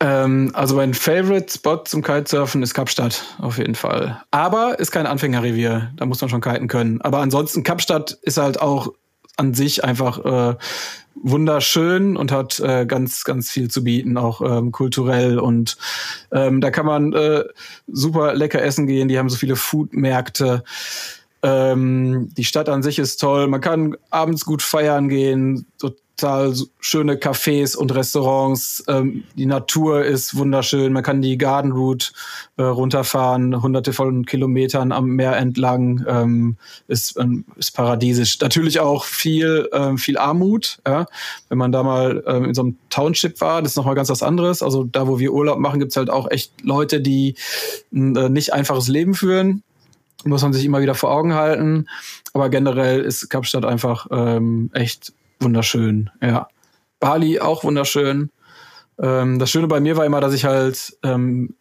[0.02, 4.22] Ähm, also mein Favorite Spot zum Kitesurfen ist Kapstadt, auf jeden Fall.
[4.32, 7.02] Aber ist kein Anfängerrevier, da muss man schon kiten können.
[7.02, 8.94] Aber ansonsten, Kapstadt ist halt auch
[9.38, 10.56] an sich einfach äh,
[11.16, 15.40] wunderschön und hat äh, ganz, ganz viel zu bieten, auch ähm, kulturell.
[15.40, 15.78] Und
[16.32, 17.44] ähm, da kann man äh,
[17.88, 19.08] super lecker essen gehen.
[19.08, 20.64] Die haben so viele Foodmärkte.
[21.44, 23.48] Ähm, die Stadt an sich ist toll.
[23.48, 25.66] Man kann abends gut feiern gehen.
[25.80, 28.84] Total schöne Cafés und Restaurants.
[28.88, 30.94] Ähm, die Natur ist wunderschön.
[30.94, 32.12] Man kann die Garden Route
[32.58, 36.06] äh, runterfahren, hunderte von Kilometern am Meer entlang.
[36.08, 38.40] Ähm, ist, ähm, ist paradiesisch.
[38.40, 40.78] Natürlich auch viel, ähm, viel Armut.
[40.86, 41.08] Ja?
[41.50, 44.22] Wenn man da mal ähm, in so einem Township war, das ist nochmal ganz was
[44.22, 44.62] anderes.
[44.62, 47.34] Also da, wo wir Urlaub machen, gibt's halt auch echt Leute, die
[47.92, 49.64] ein äh, nicht einfaches Leben führen
[50.26, 51.88] muss man sich immer wieder vor Augen halten.
[52.34, 56.48] Aber generell ist Kapstadt einfach ähm, echt wunderschön, ja.
[57.00, 58.30] Bali auch wunderschön.
[59.02, 61.56] Ähm, das Schöne bei mir war immer, dass ich halt ähm,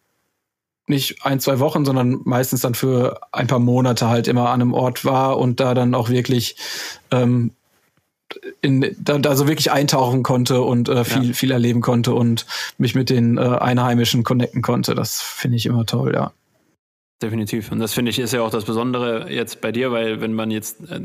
[0.87, 4.73] nicht ein, zwei Wochen, sondern meistens dann für ein paar Monate halt immer an einem
[4.73, 6.55] Ort war und da dann auch wirklich
[7.09, 7.51] ähm,
[8.61, 11.33] in, da, da so wirklich eintauchen konnte und äh, viel, ja.
[11.33, 12.45] viel erleben konnte und
[12.77, 14.95] mich mit den äh, Einheimischen connecten konnte.
[14.95, 16.31] Das finde ich immer toll, ja.
[17.21, 17.71] Definitiv.
[17.71, 20.49] Und das finde ich ist ja auch das Besondere jetzt bei dir, weil wenn man
[20.49, 20.99] jetzt äh,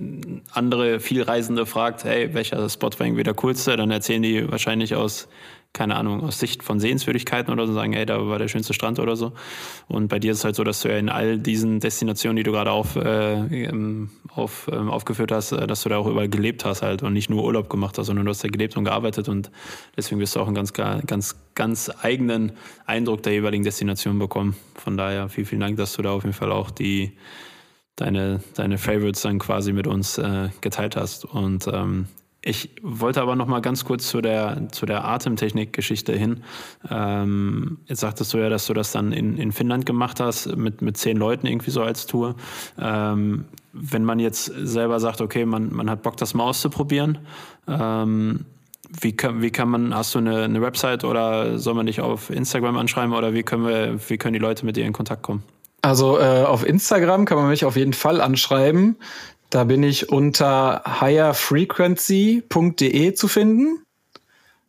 [0.51, 5.29] andere Vielreisende fragt, hey, welcher Spot war irgendwie der coolste, dann erzählen die wahrscheinlich aus
[5.77, 8.99] keine Ahnung, aus Sicht von Sehenswürdigkeiten oder so sagen, ey, da war der schönste Strand
[8.99, 9.33] oder so.
[9.89, 12.45] Und bei dir ist es halt so, dass du ja in all diesen Destinationen, die
[12.45, 13.69] du gerade auf, äh,
[14.35, 17.29] auf, ähm, aufgeführt hast, äh, dass du da auch überall gelebt hast halt und nicht
[17.29, 19.51] nur Urlaub gemacht hast, sondern du hast da gelebt und gearbeitet und
[19.97, 22.53] deswegen wirst du auch einen ganz, ganz, ganz eigenen
[22.87, 24.57] Eindruck der jeweiligen Destination bekommen.
[24.77, 27.13] Von daher vielen, vielen Dank, dass du da auf jeden Fall auch die
[27.97, 31.27] deine, deine Favorites dann quasi mit uns äh, geteilt hast.
[31.27, 32.09] Und ähm,
[32.47, 36.45] ich wollte aber noch mal ganz kurz zu der, zu der Atemtechnik-Geschichte hin.
[36.89, 40.81] Ähm, jetzt sagtest du ja, dass du das dann in, in Finnland gemacht hast, mit,
[40.81, 42.37] mit zehn Leuten irgendwie so als Tour.
[42.79, 47.19] Ähm, wenn man jetzt selber sagt, okay, man, man hat Bock, das mal auszuprobieren,
[47.67, 48.47] ähm,
[49.01, 52.31] wie kann, wie kann man, hast du eine, eine Website oder soll man dich auf
[52.31, 55.43] Instagram anschreiben oder wie können wir, wie können die Leute mit dir in Kontakt kommen?
[55.83, 58.97] Also äh, auf Instagram kann man mich auf jeden Fall anschreiben.
[59.51, 63.83] Da bin ich unter higherfrequency.de zu finden.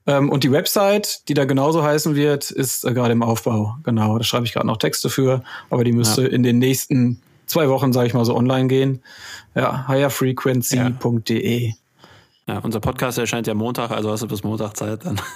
[0.06, 3.78] Ähm, und die Website, die da genauso heißen wird, ist äh, gerade im Aufbau.
[3.84, 6.30] Genau, da schreibe ich gerade noch Texte für, aber die müsste ja.
[6.30, 9.02] in den nächsten zwei Wochen, sage ich mal so, online gehen.
[9.56, 11.74] Ja, higherfrequency.de.
[12.48, 15.20] Ja, unser Podcast erscheint ja Montag, also hast du bis Montag Zeit dann.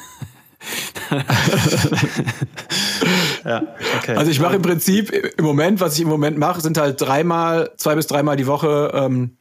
[3.45, 3.64] ja,
[3.97, 4.16] okay.
[4.16, 7.72] Also ich mache im Prinzip im Moment, was ich im Moment mache, sind halt dreimal,
[7.78, 9.38] zwei bis dreimal die Woche ähm,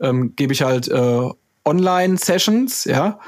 [0.00, 1.30] ähm, gebe ich halt äh,
[1.64, 3.20] Online-Sessions, ja,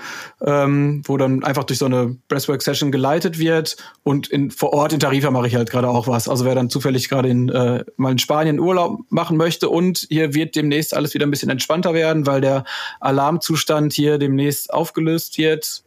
[0.44, 4.98] ähm, wo dann einfach durch so eine Breathwork-Session geleitet wird und in, vor Ort in
[4.98, 6.28] Tarifa mache ich halt gerade auch was.
[6.28, 10.34] Also wer dann zufällig gerade in äh, mal in Spanien Urlaub machen möchte und hier
[10.34, 12.64] wird demnächst alles wieder ein bisschen entspannter werden, weil der
[12.98, 15.83] Alarmzustand hier demnächst aufgelöst wird,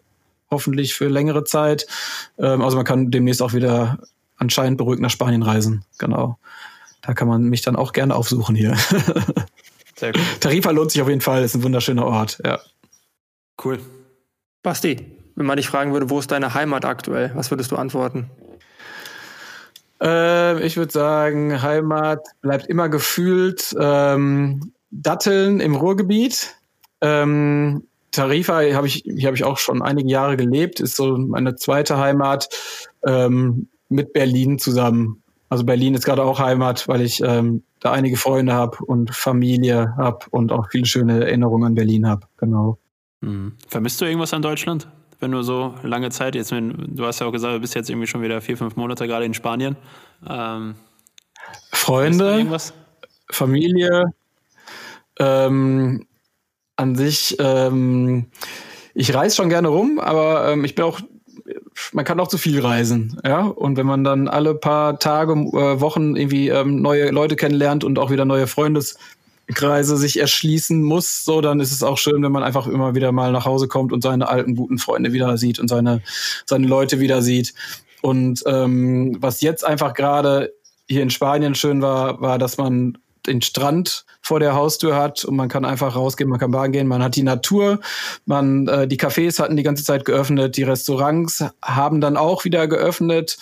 [0.50, 1.88] hoffentlich für längere Zeit.
[2.38, 4.00] Ähm, also man kann demnächst auch wieder
[4.38, 5.84] anscheinend beruhigt nach Spanien reisen.
[5.98, 6.38] Genau.
[7.02, 8.76] Da kann man mich dann auch gerne aufsuchen hier.
[9.96, 10.22] Sehr gut.
[10.40, 12.60] Tarifa lohnt sich auf jeden Fall, ist ein wunderschöner Ort, ja.
[13.64, 13.80] Cool.
[14.62, 18.30] Basti, wenn man dich fragen würde, wo ist deine Heimat aktuell, was würdest du antworten?
[20.02, 26.56] Äh, ich würde sagen, Heimat bleibt immer gefühlt ähm, Datteln im Ruhrgebiet.
[27.02, 31.56] Ähm, Tarifa habe ich, hier habe ich auch schon einige Jahre gelebt, ist so meine
[31.56, 32.50] zweite Heimat
[33.06, 35.24] ähm, mit Berlin zusammen.
[35.50, 39.94] Also Berlin ist gerade auch Heimat, weil ich ähm, da einige Freunde habe und Familie
[39.98, 42.28] habe und auch viele schöne Erinnerungen an Berlin habe.
[42.38, 42.80] Genau.
[43.22, 43.54] Mhm.
[43.68, 44.88] Vermisst du irgendwas an Deutschland?
[45.20, 48.08] Wenn du so lange Zeit, jetzt, du hast ja auch gesagt, du bist jetzt irgendwie
[48.08, 49.76] schon wieder vier, fünf Monate gerade in Spanien.
[50.28, 50.76] Ähm,
[51.72, 52.46] Freunde,
[53.32, 54.06] Familie,
[55.20, 56.07] ähm,
[56.78, 58.28] an sich, ähm,
[58.94, 61.02] ich reise schon gerne rum, aber ähm, ich bin auch
[61.94, 63.42] man kann auch zu viel reisen, ja.
[63.42, 68.00] Und wenn man dann alle paar Tage, äh, Wochen irgendwie ähm, neue Leute kennenlernt und
[68.00, 72.44] auch wieder neue Freundeskreise sich erschließen muss, so dann ist es auch schön, wenn man
[72.44, 75.68] einfach immer wieder mal nach Hause kommt und seine alten guten Freunde wieder sieht und
[75.68, 76.02] seine
[76.46, 77.54] seine Leute wieder sieht.
[78.02, 80.54] Und ähm, was jetzt einfach gerade
[80.88, 82.98] hier in Spanien schön war, war, dass man
[83.28, 86.88] den Strand vor der Haustür hat und man kann einfach rausgehen, man kann baden gehen,
[86.88, 87.80] man hat die Natur,
[88.26, 92.68] man äh, die Cafés hatten die ganze Zeit geöffnet, die Restaurants haben dann auch wieder
[92.68, 93.38] geöffnet.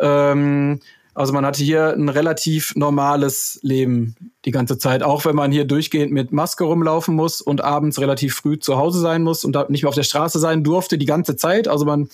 [0.00, 0.80] Ähm,
[1.18, 4.14] also man hatte hier ein relativ normales Leben
[4.44, 8.36] die ganze Zeit, auch wenn man hier durchgehend mit Maske rumlaufen muss und abends relativ
[8.36, 11.34] früh zu Hause sein muss und nicht mehr auf der Straße sein durfte die ganze
[11.34, 11.66] Zeit.
[11.66, 12.08] Also man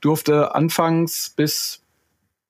[0.00, 1.79] durfte anfangs bis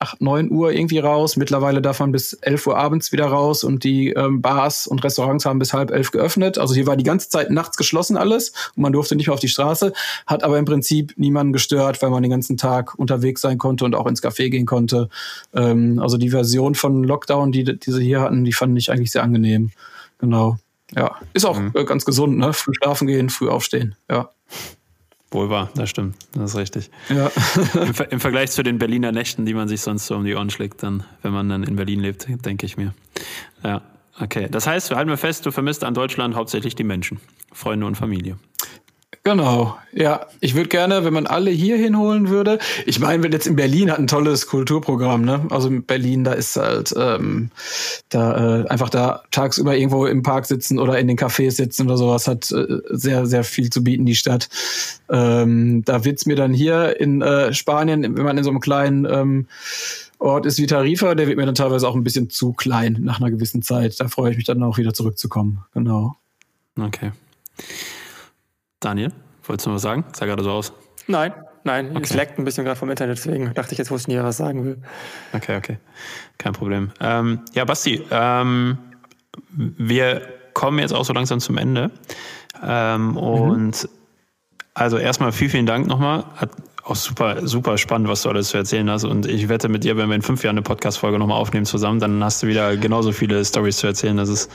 [0.00, 1.36] 8, 9 Uhr irgendwie raus.
[1.36, 5.44] Mittlerweile darf man bis 11 Uhr abends wieder raus und die ähm, Bars und Restaurants
[5.44, 6.56] haben bis halb elf geöffnet.
[6.56, 9.40] Also hier war die ganze Zeit nachts geschlossen alles und man durfte nicht mehr auf
[9.40, 9.92] die Straße,
[10.26, 13.94] hat aber im Prinzip niemanden gestört, weil man den ganzen Tag unterwegs sein konnte und
[13.94, 15.10] auch ins Café gehen konnte.
[15.54, 19.12] Ähm, also die Version von Lockdown, die, die sie hier hatten, die fand ich eigentlich
[19.12, 19.70] sehr angenehm.
[20.18, 20.56] Genau.
[20.96, 21.72] Ja, ist auch mhm.
[21.86, 22.52] ganz gesund, ne?
[22.52, 23.94] Früh schlafen gehen, früh aufstehen.
[24.10, 24.30] Ja.
[25.32, 26.16] Wohl wahr, das stimmt.
[26.32, 26.90] Das ist richtig.
[27.08, 27.30] Ja.
[27.74, 30.34] Im, Ver Im, Vergleich zu den Berliner Nächten, die man sich sonst so um die
[30.34, 32.94] Ohren schlägt, dann, wenn man dann in Berlin lebt, denke ich mir.
[33.62, 33.82] Ja,
[34.20, 34.48] okay.
[34.50, 37.20] Das heißt, wir halten wir fest, du vermisst an Deutschland hauptsächlich die Menschen,
[37.52, 38.38] Freunde und Familie.
[39.30, 40.26] Genau, ja.
[40.40, 42.58] Ich würde gerne, wenn man alle hier hinholen würde.
[42.84, 45.46] Ich meine, wenn jetzt in Berlin hat ein tolles Kulturprogramm, ne?
[45.50, 47.52] Also in Berlin, da ist halt ähm,
[48.08, 51.96] da äh, einfach da tagsüber irgendwo im Park sitzen oder in den Cafés sitzen oder
[51.96, 54.48] sowas, hat äh, sehr, sehr viel zu bieten, die Stadt.
[55.08, 59.04] Ähm, da wird's mir dann hier in äh, Spanien, wenn man in so einem kleinen
[59.04, 59.46] ähm,
[60.18, 63.20] Ort ist wie Tarifa, der wird mir dann teilweise auch ein bisschen zu klein nach
[63.20, 64.00] einer gewissen Zeit.
[64.00, 65.64] Da freue ich mich dann auch wieder zurückzukommen.
[65.72, 66.16] Genau.
[66.76, 67.12] Okay.
[68.80, 69.12] Daniel,
[69.44, 70.04] wolltest du noch was sagen?
[70.12, 70.72] Sah gerade so aus.
[71.06, 71.32] Nein,
[71.64, 72.02] nein, okay.
[72.02, 74.38] es leckt ein bisschen gerade vom Internet, deswegen dachte ich, jetzt wusste ich nie, was
[74.38, 74.78] sagen will.
[75.32, 75.78] Okay, okay.
[76.38, 76.90] Kein Problem.
[77.00, 78.78] Ähm, ja, Basti, ähm,
[79.52, 80.22] wir
[80.54, 81.90] kommen jetzt auch so langsam zum Ende.
[82.62, 83.16] Ähm, mhm.
[83.16, 83.88] Und
[84.74, 86.24] also erstmal vielen, vielen Dank nochmal.
[86.36, 86.50] Hat
[86.90, 89.04] auch super, super spannend, was du alles zu erzählen hast.
[89.04, 92.00] Und ich wette mit dir, wenn wir in fünf Jahren eine Podcast-Folge nochmal aufnehmen zusammen,
[92.00, 94.16] dann hast du wieder genauso viele Stories zu erzählen.
[94.16, 94.50] Das ist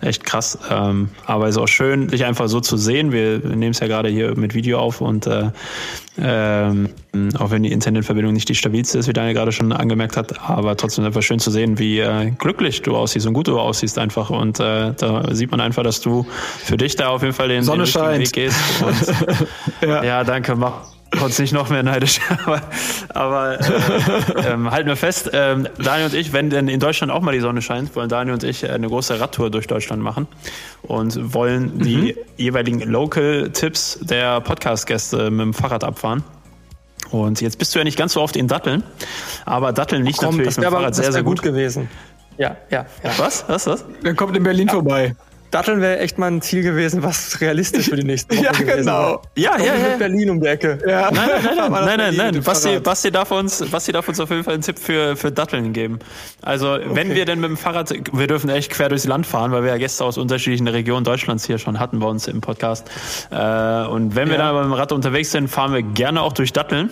[0.00, 0.58] echt krass.
[0.70, 3.12] Ähm, aber es ist auch schön, dich einfach so zu sehen.
[3.12, 5.50] Wir nehmen es ja gerade hier mit Video auf und äh,
[6.20, 6.88] ähm,
[7.38, 10.76] auch wenn die Internetverbindung nicht die stabilste ist, wie Daniel gerade schon angemerkt hat, aber
[10.76, 14.30] trotzdem einfach schön zu sehen, wie äh, glücklich du aussiehst und gut du aussiehst einfach.
[14.30, 16.26] Und äh, da sieht man einfach, dass du
[16.58, 18.58] für dich da auf jeden Fall den, Sonne den Weg gehst.
[18.82, 19.48] Und,
[19.88, 20.02] ja.
[20.02, 20.56] ja, danke.
[20.56, 22.62] Mach uns nicht noch mehr neidisch, aber,
[23.08, 27.22] aber äh, ähm, halten wir fest, ähm, Daniel und ich, wenn denn in Deutschland auch
[27.22, 30.26] mal die Sonne scheint, wollen Daniel und ich eine große Radtour durch Deutschland machen
[30.82, 31.82] und wollen mhm.
[31.82, 36.22] die jeweiligen Local-Tipps der Podcast-Gäste mit dem Fahrrad abfahren.
[37.10, 38.82] Und jetzt bist du ja nicht ganz so oft in Datteln,
[39.46, 41.38] aber Datteln liegt Komm, natürlich mit dem Fahrrad sehr, sehr gut.
[41.38, 41.88] gut gewesen.
[42.36, 43.10] Ja, ja, ja.
[43.16, 43.44] Was?
[43.48, 43.66] Was?
[43.66, 43.84] Was?
[44.02, 44.74] Dann kommt in Berlin ja.
[44.74, 45.16] vorbei.
[45.50, 48.76] Datteln wäre echt mal ein Ziel gewesen, was realistisch für die nächsten Wochen ja, gewesen
[48.78, 49.22] genau.
[49.36, 49.88] Ja, ja, ja.
[49.90, 50.78] Mit Berlin um die Ecke.
[50.86, 51.10] Ja.
[51.10, 52.42] Nein, nein, nein, nein, nein, nein, nein.
[52.42, 55.72] Basti, Basti, darf uns, Basti darf uns auf jeden Fall einen Tipp für, für Datteln
[55.72, 55.98] geben.
[56.42, 56.84] Also, okay.
[56.90, 59.70] wenn wir denn mit dem Fahrrad, wir dürfen echt quer durchs Land fahren, weil wir
[59.70, 62.88] ja Gäste aus unterschiedlichen Regionen Deutschlands hier schon hatten bei uns im Podcast.
[63.30, 63.36] Äh,
[63.86, 64.52] und wenn wir ja.
[64.52, 66.90] dann mit dem Rad unterwegs sind, fahren wir gerne auch durch Datteln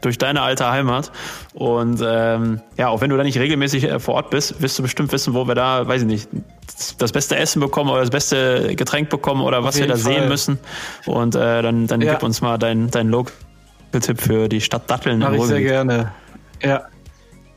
[0.00, 1.10] durch deine alte Heimat.
[1.54, 4.82] Und ähm, ja, auch wenn du da nicht regelmäßig äh, vor Ort bist, wirst du
[4.82, 6.28] bestimmt wissen, wo wir da, weiß ich nicht,
[6.98, 10.14] das beste Essen bekommen oder das beste Getränk bekommen oder was wir da Fall.
[10.14, 10.58] sehen müssen.
[11.06, 12.14] Und äh, dann, dann ja.
[12.14, 15.18] gib uns mal deinen dein Local-Tipp für die Stadt Datteln.
[15.18, 16.12] Mach ich sehr gerne.
[16.62, 16.86] Ja.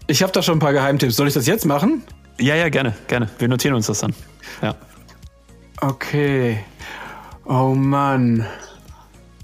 [0.08, 1.16] Ich habe da schon ein paar Geheimtipps.
[1.16, 2.04] Soll ich das jetzt machen?
[2.40, 3.30] Ja, ja, gerne, gerne.
[3.38, 4.14] Wir notieren uns das dann.
[4.62, 4.76] Ja.
[5.80, 6.64] Okay.
[7.46, 8.46] Oh Mann.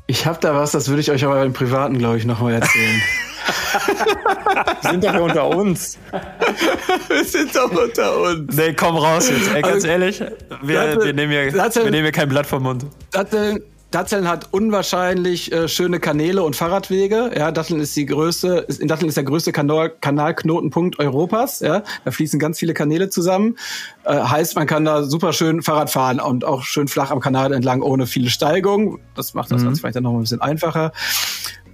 [0.09, 3.01] Ich habe da was, das würde ich euch aber im Privaten, glaube ich, nochmal erzählen.
[4.81, 5.97] Wir sind doch hier unter uns.
[7.09, 8.55] Wir sind doch unter uns.
[8.55, 9.53] Nee, komm raus jetzt.
[9.53, 10.19] Ey, ganz also, ehrlich,
[10.61, 12.85] wir, wir, nehmen hier, wir nehmen hier kein Blatt vom Mund.
[13.11, 13.61] Datteln,
[13.91, 17.31] Datteln hat unwahrscheinlich äh, schöne Kanäle und Fahrradwege.
[17.37, 21.61] Ja, Datteln ist die größte, ist, in Datteln ist der größte Kanal, Kanalknotenpunkt Europas.
[21.61, 23.55] Ja, da fließen ganz viele Kanäle zusammen.
[24.03, 27.53] Äh, heißt, man kann da super schön Fahrrad fahren und auch schön flach am Kanal
[27.53, 28.99] entlang ohne viele Steigung.
[29.15, 29.75] Das macht das mhm.
[29.75, 30.91] vielleicht dann noch ein bisschen einfacher.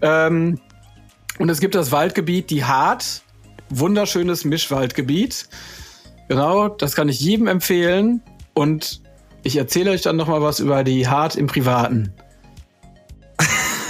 [0.01, 0.59] Ähm,
[1.39, 3.23] und es gibt das Waldgebiet Die Hart.
[3.69, 5.49] Wunderschönes Mischwaldgebiet.
[6.27, 8.21] Genau, das kann ich jedem empfehlen.
[8.53, 9.02] Und
[9.43, 12.13] ich erzähle euch dann noch mal was über die Hart im Privaten.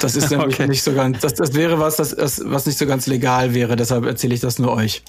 [0.02, 0.68] Das ist nämlich okay.
[0.68, 3.76] nicht so ganz, das, das wäre was, das, das, was nicht so ganz legal wäre,
[3.76, 5.04] deshalb erzähle ich das nur euch.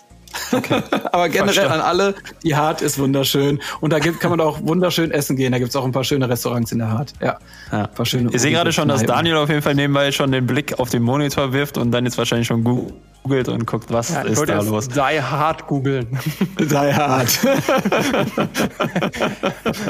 [0.53, 0.82] Okay.
[1.12, 1.74] Aber generell Verstand.
[1.74, 3.61] an alle, die Hart ist wunderschön.
[3.80, 5.53] Und da gibt, kann man auch wunderschön essen gehen.
[5.53, 7.12] Da gibt es auch ein paar schöne Restaurants in der Hart.
[7.20, 7.39] Ja.
[7.72, 7.87] ja.
[7.89, 10.78] Paar schöne ich sehe gerade schon, dass Daniel auf jeden Fall nebenbei schon den Blick
[10.78, 14.49] auf den Monitor wirft und dann jetzt wahrscheinlich schon googelt und guckt, was ja, ist
[14.49, 14.89] da los.
[14.89, 16.18] Die Hard googeln.
[16.59, 17.39] Die Hard.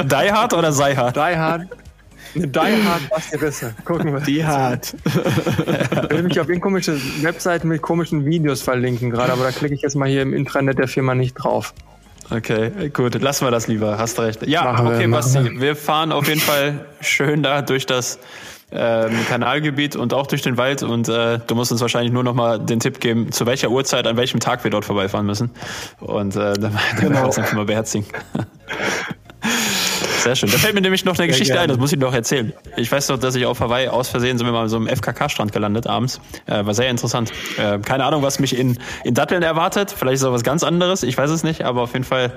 [0.05, 1.17] Die Hard oder Sei Hard?
[1.17, 1.67] Die Hard.
[2.35, 3.75] Eine Die Hard Basti Risse.
[3.85, 4.21] Gucken wir.
[4.21, 4.95] Die Hard.
[5.05, 9.83] Ich will mich auf irgendeine Webseiten mit komischen Videos verlinken gerade, aber da klicke ich
[9.83, 11.75] jetzt mal hier im Intranet der Firma nicht drauf.
[12.31, 14.47] Okay, gut, lassen wir das lieber, hast recht.
[14.47, 15.61] Ja, machen okay, wir, Basti, wir.
[15.61, 18.19] wir fahren auf jeden Fall schön da durch das
[18.73, 22.35] ähm, Kanalgebiet und auch durch den Wald und äh, du musst uns wahrscheinlich nur noch
[22.35, 25.51] mal den Tipp geben, zu welcher Uhrzeit, an welchem Tag wir dort vorbeifahren müssen.
[26.01, 27.21] Und äh, dann, dann genau.
[27.21, 28.07] wir uns einfach mal beherzigen.
[30.25, 30.51] Sehr schön.
[30.51, 32.55] Da fällt mir nämlich noch eine Geschichte ein, das muss ich noch erzählen.
[32.77, 35.53] Ich weiß doch, dass ich auf Hawaii aus Versehen sind wir mal so im FKK-Strand
[35.53, 36.19] gelandet abends.
[36.47, 37.31] Äh, war sehr interessant.
[37.59, 39.95] Äh, keine Ahnung, was mich in, in Datteln erwartet.
[39.97, 41.03] Vielleicht ist es was ganz anderes.
[41.03, 42.33] Ich weiß es nicht, aber auf jeden Fall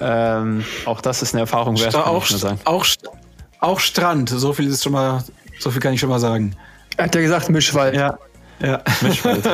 [0.00, 1.96] ähm, auch das ist eine Erfahrung wert.
[1.96, 2.30] Auch,
[2.64, 2.86] auch,
[3.58, 4.28] auch Strand.
[4.28, 5.24] So viel ist schon mal,
[5.58, 6.54] so viel kann ich schon mal sagen.
[6.96, 7.96] Er hat ja gesagt Mischwald.
[7.96, 8.18] Ja.
[8.60, 8.82] Ja.
[9.00, 9.48] Mischwald.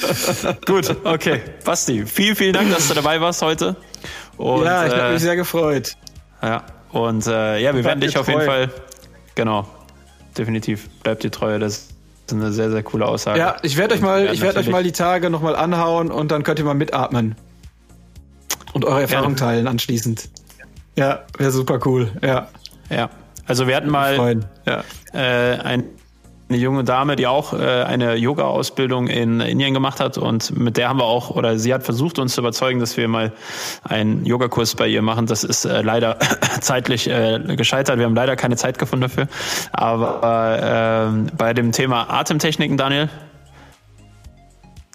[0.66, 1.42] Gut, okay.
[1.64, 3.76] Basti, vielen, vielen Dank, dass du dabei warst heute.
[4.40, 5.96] Und, ja, ich habe äh, mich sehr gefreut.
[6.42, 8.70] Ja, und äh, ja, wir werden dich auf jeden Fall,
[9.34, 9.66] genau,
[10.38, 11.58] definitiv, bleibt dir treu.
[11.58, 11.88] Das
[12.26, 13.38] ist eine sehr, sehr coole Aussage.
[13.38, 16.42] Ja, ich werde euch mal, ich werde euch mal die Tage nochmal anhauen und dann
[16.42, 17.36] könnt ihr mal mitatmen.
[18.72, 19.36] Und eure Erfahrung ja.
[19.36, 20.30] teilen anschließend.
[20.96, 22.48] Ja, wäre super cool, ja.
[22.88, 23.10] Ja,
[23.46, 24.84] also wir hatten mal ja.
[25.12, 25.84] äh, ein
[26.50, 30.88] eine junge Dame, die auch äh, eine Yoga-Ausbildung in Indien gemacht hat und mit der
[30.88, 33.32] haben wir auch, oder sie hat versucht uns zu überzeugen, dass wir mal
[33.84, 35.26] einen Yogakurs bei ihr machen.
[35.26, 36.18] Das ist äh, leider
[36.60, 37.98] zeitlich äh, gescheitert.
[37.98, 39.28] Wir haben leider keine Zeit gefunden dafür.
[39.72, 43.08] Aber äh, bei dem Thema Atemtechniken, Daniel,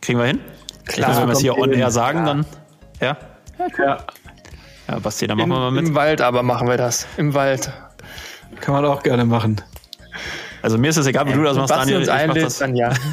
[0.01, 0.39] kriegen wir hin?
[0.85, 1.11] Klar.
[1.11, 2.25] Ich wenn wir es hier on air sagen, ja.
[2.25, 2.45] dann
[2.99, 3.17] ja?
[3.57, 3.85] Ja, cool.
[3.85, 3.97] ja.
[4.87, 5.87] Ja, Basti, dann machen Im, wir mal mit.
[5.87, 7.07] Im Wald aber machen wir das.
[7.17, 7.71] Im Wald.
[8.59, 9.61] Kann man auch gerne machen.
[10.65, 11.97] Also mir ist es egal, wie du das machst, Basti Daniel.
[11.99, 12.57] uns Ich mach einlädt, das.
[12.57, 12.91] dann ja.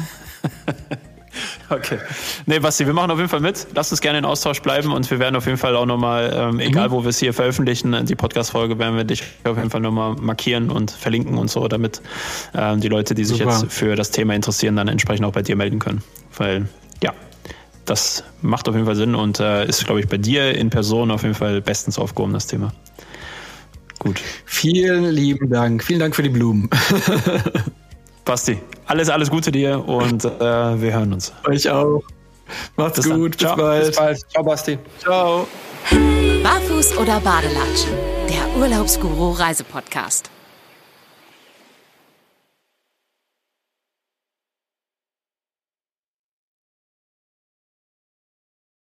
[1.69, 1.97] Okay.
[2.45, 3.67] Nee, Basti, wir machen auf jeden Fall mit.
[3.73, 6.59] Lass uns gerne in Austausch bleiben und wir werden auf jeden Fall auch nochmal, ähm,
[6.59, 10.15] egal wo wir es hier veröffentlichen, die Podcast-Folge werden wir dich auf jeden Fall nochmal
[10.15, 12.01] markieren und verlinken und so, damit
[12.53, 13.51] ähm, die Leute, die sich Super.
[13.51, 16.03] jetzt für das Thema interessieren, dann entsprechend auch bei dir melden können.
[16.37, 16.67] Weil,
[17.03, 17.13] ja,
[17.85, 21.09] das macht auf jeden Fall Sinn und äh, ist, glaube ich, bei dir in Person
[21.11, 22.73] auf jeden Fall bestens aufgehoben, das Thema.
[23.99, 24.21] Gut.
[24.45, 25.83] Vielen lieben Dank.
[25.83, 26.69] Vielen Dank für die Blumen.
[28.25, 30.29] Basti, alles, alles Gute dir und äh,
[30.81, 31.33] wir hören uns.
[31.45, 32.01] Euch auch.
[32.75, 33.31] Macht's Bis gut.
[33.31, 33.57] Bis Ciao.
[33.57, 33.87] bald.
[33.87, 34.31] Bis bald.
[34.31, 34.77] Ciao, Basti.
[34.99, 35.47] Ciao.
[36.43, 37.91] Barfuß oder Badelatschen?
[38.29, 40.29] Der Urlaubsguru Reisepodcast.